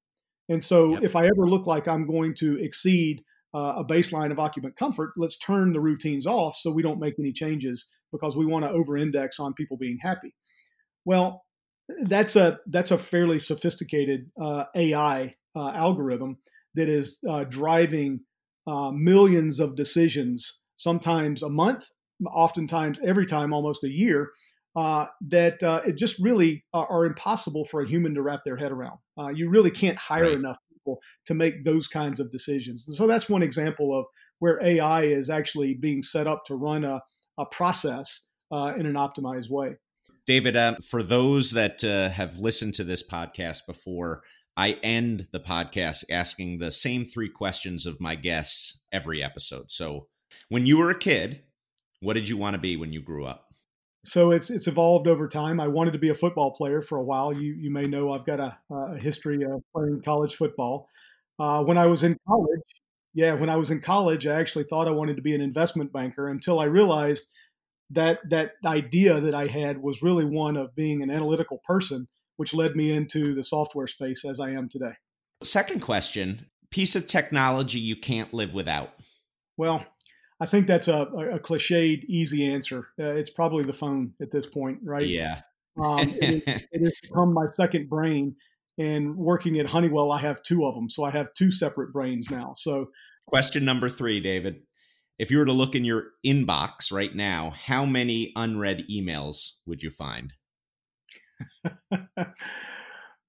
And 0.51 0.63
so, 0.63 0.93
yep. 0.93 1.03
if 1.03 1.17
I 1.17 1.25
ever 1.27 1.49
look 1.49 1.67
like 1.67 1.89
I'm 1.89 2.07
going 2.07 2.35
to 2.37 2.59
exceed 2.63 3.23
uh, 3.55 3.75
a 3.83 3.85
baseline 3.85 4.31
of 4.31 4.39
occupant 4.39 4.77
comfort, 4.77 5.13
let's 5.17 5.39
turn 5.39 5.73
the 5.73 5.81
routines 5.81 6.27
off 6.27 6.57
so 6.57 6.71
we 6.71 6.83
don't 6.83 7.01
make 7.01 7.15
any 7.19 7.33
changes 7.33 7.87
because 8.13 8.37
we 8.37 8.47
want 8.47 8.65
to 8.65 8.71
over-index 8.71 9.39
on 9.41 9.55
people 9.55 9.77
being 9.77 9.99
happy. 10.01 10.35
Well, 11.05 11.45
that's 12.03 12.37
a 12.37 12.59
that's 12.67 12.91
a 12.91 12.99
fairly 12.99 13.39
sophisticated 13.39 14.31
uh, 14.41 14.65
AI 14.75 15.35
uh, 15.57 15.71
algorithm 15.71 16.37
that 16.75 16.89
is 16.89 17.19
uh, 17.29 17.45
driving 17.45 18.21
uh, 18.67 18.91
millions 18.91 19.61
of 19.61 19.77
decisions, 19.77 20.61
sometimes 20.77 21.43
a 21.43 21.49
month, 21.49 21.89
oftentimes 22.27 22.99
every 23.05 23.27
time, 23.27 23.53
almost 23.53 23.85
a 23.85 23.91
year, 23.91 24.31
uh, 24.77 25.07
that 25.23 25.63
uh, 25.63 25.81
it 25.87 25.97
just 25.97 26.19
really 26.19 26.65
are, 26.75 26.87
are, 26.89 27.07
impossible 27.07 27.65
for 27.65 27.83
a 27.83 27.89
human 27.89 28.15
to 28.15 28.23
wrap 28.23 28.41
their 28.45 28.57
head 28.57 28.71
around. 28.71 28.99
Uh, 29.19 29.29
you 29.29 29.49
really 29.49 29.71
can't 29.71 29.97
hire 29.97 30.25
right. 30.25 30.35
enough 30.35 30.59
people 30.71 31.01
to 31.27 31.35
make 31.35 31.65
those 31.65 31.89
kinds 31.89 32.21
of 32.21 32.31
decisions. 32.31 32.87
And 32.87 32.95
so 32.95 33.07
that's 33.07 33.29
one 33.29 33.43
example 33.43 33.99
of 33.99 34.05
where 34.39 34.63
AI 34.63 35.03
is 35.05 35.31
actually 35.31 35.75
being 35.75 36.03
set 36.03 36.27
up 36.27 36.45
to 36.47 36.55
run 36.55 36.85
a, 36.85 37.01
a 37.39 37.47
process 37.47 38.27
uh, 38.53 38.73
in 38.79 38.87
an 38.87 38.95
optimized 38.95 39.51
way. 39.51 39.77
David, 40.29 40.57
uh, 40.57 40.75
for 40.87 41.03
those 41.03 41.53
that 41.53 41.83
uh, 41.83 42.11
have 42.11 42.37
listened 42.37 42.75
to 42.75 42.85
this 42.85 43.03
podcast 43.09 43.67
before, 43.67 44.23
I 44.59 44.73
end 44.83 45.27
the 45.33 45.41
podcast 45.41 46.05
asking 46.11 46.59
the 46.59 46.71
same 46.71 47.07
three 47.07 47.31
questions 47.31 47.87
of 47.87 47.99
my 47.99 48.15
guests 48.15 48.85
every 48.93 49.23
episode. 49.23 49.71
So, 49.71 50.09
when 50.51 50.67
you 50.67 50.77
were 50.77 50.91
a 50.91 50.99
kid, 50.99 51.45
what 52.01 52.13
did 52.13 52.29
you 52.29 52.37
want 52.37 52.53
to 52.53 52.61
be 52.61 52.77
when 52.77 52.93
you 52.93 53.01
grew 53.01 53.25
up? 53.25 53.47
so 54.05 54.31
it's 54.31 54.51
it's 54.51 54.67
evolved 54.67 55.09
over 55.09 55.27
time. 55.27 55.61
I 55.61 55.69
wanted 55.69 55.93
to 55.93 55.99
be 55.99 56.11
a 56.11 56.15
football 56.15 56.53
player 56.53 56.83
for 56.83 56.99
a 56.99 57.03
while. 57.03 57.33
You 57.33 57.55
you 57.55 57.71
may 57.71 57.87
know 57.87 58.13
I've 58.13 58.27
got 58.27 58.39
a, 58.39 58.57
a 58.71 58.99
history 58.99 59.45
of 59.45 59.63
playing 59.75 60.03
college 60.05 60.37
football. 60.37 60.89
Uh, 61.39 61.63
when 61.63 61.79
I 61.79 61.87
was 61.87 62.03
in 62.03 62.19
college, 62.29 62.61
yeah, 63.15 63.33
when 63.33 63.49
I 63.49 63.57
was 63.57 63.71
in 63.71 63.81
college, 63.81 64.27
I 64.27 64.39
actually 64.39 64.65
thought 64.65 64.89
I 64.89 64.93
wanted 64.93 65.17
to 65.17 65.23
be 65.23 65.35
an 65.35 65.41
investment 65.41 65.91
banker 65.91 66.29
until 66.29 66.61
I 66.61 66.65
realized 66.65 67.29
that 67.91 68.19
that 68.31 68.53
idea 68.65 69.21
that 69.21 69.35
I 69.35 69.47
had 69.47 69.81
was 69.81 70.03
really 70.03 70.25
one 70.25 70.57
of 70.57 70.75
being 70.75 71.03
an 71.03 71.11
analytical 71.11 71.61
person, 71.67 72.07
which 72.37 72.55
led 72.55 72.77
me 72.77 72.93
into 72.93 73.35
the 73.35 73.43
software 73.43 73.87
space 73.87 74.25
as 74.25 74.41
I 74.41 74.51
am 74.51 74.69
today. 74.69 74.93
Second 75.43 75.81
question: 75.81 76.47
piece 76.71 76.95
of 76.97 77.07
technology 77.07 77.79
you 77.79 77.97
can't 77.97 78.33
live 78.35 78.55
without. 78.55 78.93
Well, 79.57 79.85
I 80.41 80.47
think 80.47 80.67
that's 80.67 80.89
a, 80.89 81.03
a 81.03 81.41
cliched, 81.41 82.05
easy 82.05 82.47
answer. 82.47 82.89
Uh, 82.99 83.15
it's 83.15 83.31
probably 83.31 83.65
the 83.65 83.73
phone 83.73 84.13
at 84.23 84.31
this 84.31 84.47
point, 84.47 84.79
right? 84.83 85.07
Yeah. 85.07 85.41
um, 85.83 86.01
it, 86.01 86.47
is, 86.47 86.65
it 86.73 86.85
has 86.85 86.95
become 87.03 87.33
my 87.33 87.47
second 87.55 87.89
brain. 87.89 88.37
And 88.79 89.17
working 89.17 89.59
at 89.59 89.67
Honeywell, 89.67 90.13
I 90.13 90.21
have 90.21 90.41
two 90.43 90.65
of 90.65 90.77
them. 90.77 90.89
So 90.89 91.03
I 91.03 91.11
have 91.11 91.35
two 91.35 91.51
separate 91.51 91.93
brains 91.93 92.31
now. 92.31 92.55
So, 92.57 92.91
question 93.27 93.65
number 93.65 93.89
three, 93.89 94.21
David. 94.21 94.63
If 95.19 95.31
you 95.31 95.39
were 95.39 95.45
to 95.45 95.53
look 95.53 95.75
in 95.75 95.85
your 95.85 96.13
inbox 96.25 96.93
right 96.93 97.15
now, 97.15 97.51
how 97.51 97.85
many 97.85 98.33
unread 98.37 98.85
emails 98.89 99.59
would 99.67 99.83
you 99.83 99.91
find? 99.91 100.33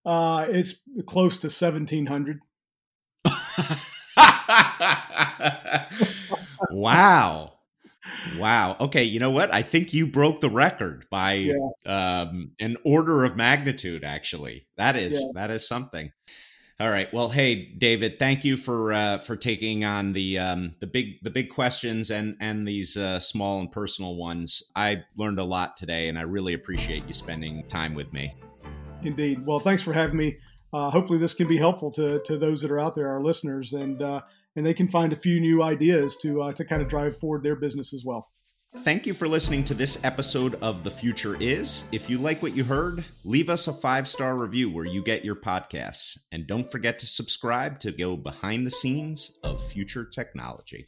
uh, 0.06 0.46
it's 0.50 0.84
close 1.08 1.38
to 1.40 1.48
1,700. 1.48 2.40
wow. 6.72 7.54
Wow. 8.38 8.78
Okay. 8.80 9.04
You 9.04 9.20
know 9.20 9.32
what? 9.32 9.54
I 9.54 9.62
think 9.64 9.94
you 9.94 10.08
broke 10.08 10.42
the 10.42 10.50
record 10.50 11.06
by 11.10 11.34
yeah. 11.34 11.56
um, 11.86 12.52
an 12.60 12.78
order 12.84 13.24
of 13.24 13.36
magnitude. 13.36 14.04
Actually, 14.04 14.68
that 14.78 14.96
is 14.96 15.14
yeah. 15.14 15.42
that 15.42 15.52
is 15.52 15.68
something. 15.68 16.12
All 16.82 16.90
right. 16.90 17.14
Well, 17.14 17.28
hey, 17.28 17.66
David, 17.78 18.20
thank 18.20 18.46
you 18.46 18.56
for 18.56 18.94
uh, 18.94 19.18
for 19.18 19.36
taking 19.36 19.84
on 19.84 20.14
the 20.14 20.40
um, 20.40 20.76
the 20.80 20.88
big 20.88 21.22
the 21.22 21.30
big 21.30 21.50
questions 21.50 22.10
and 22.10 22.38
and 22.40 22.66
these 22.66 22.96
uh, 22.96 23.20
small 23.20 23.60
and 23.60 23.70
personal 23.70 24.16
ones. 24.16 24.72
I 24.78 25.04
learned 25.18 25.40
a 25.40 25.44
lot 25.44 25.76
today, 25.76 26.08
and 26.08 26.18
I 26.18 26.22
really 26.22 26.54
appreciate 26.54 27.06
you 27.06 27.14
spending 27.14 27.64
time 27.68 27.96
with 27.96 28.14
me. 28.14 28.34
Indeed. 29.04 29.46
Well, 29.46 29.60
thanks 29.60 29.82
for 29.82 29.92
having 29.92 30.16
me. 30.16 30.38
Uh, 30.72 30.90
hopefully, 30.90 31.20
this 31.20 31.34
can 31.34 31.50
be 31.50 31.58
helpful 31.58 31.92
to 31.92 32.22
to 32.24 32.38
those 32.38 32.62
that 32.62 32.72
are 32.72 32.80
out 32.80 32.96
there, 32.96 33.10
our 33.10 33.22
listeners, 33.22 33.74
and 33.74 34.02
uh, 34.02 34.22
and 34.56 34.66
they 34.66 34.74
can 34.74 34.88
find 34.88 35.12
a 35.12 35.18
few 35.18 35.42
new 35.42 35.62
ideas 35.62 36.16
to 36.22 36.44
uh, 36.44 36.54
to 36.54 36.64
kind 36.64 36.82
of 36.82 36.88
drive 36.88 37.18
forward 37.18 37.44
their 37.44 37.58
business 37.58 37.94
as 37.94 38.06
well. 38.06 38.30
Thank 38.78 39.08
you 39.08 39.16
for 39.16 39.28
listening 39.28 39.64
to 39.66 39.74
this 39.74 40.04
episode 40.04 40.54
of 40.62 40.84
The 40.84 40.92
Future 40.92 41.36
Is. 41.42 41.90
If 41.92 42.08
you 42.08 42.20
like 42.20 42.44
what 42.44 42.56
you 42.56 42.64
heard, 42.64 43.04
leave 43.24 43.50
us 43.50 43.68
a 43.68 43.74
five 43.74 44.08
star 44.08 44.36
review 44.36 44.70
where 44.70 44.86
you 44.86 45.04
get 45.04 45.26
your 45.26 45.36
podcasts. 45.36 46.28
And 46.32 46.46
don't 46.46 46.72
forget 46.72 47.00
to 47.00 47.08
subscribe 47.08 47.80
to 47.80 47.92
go 47.92 48.16
behind 48.16 48.68
the 48.68 48.72
scenes 48.72 49.40
of 49.44 49.60
future 49.60 50.06
technology. 50.06 50.88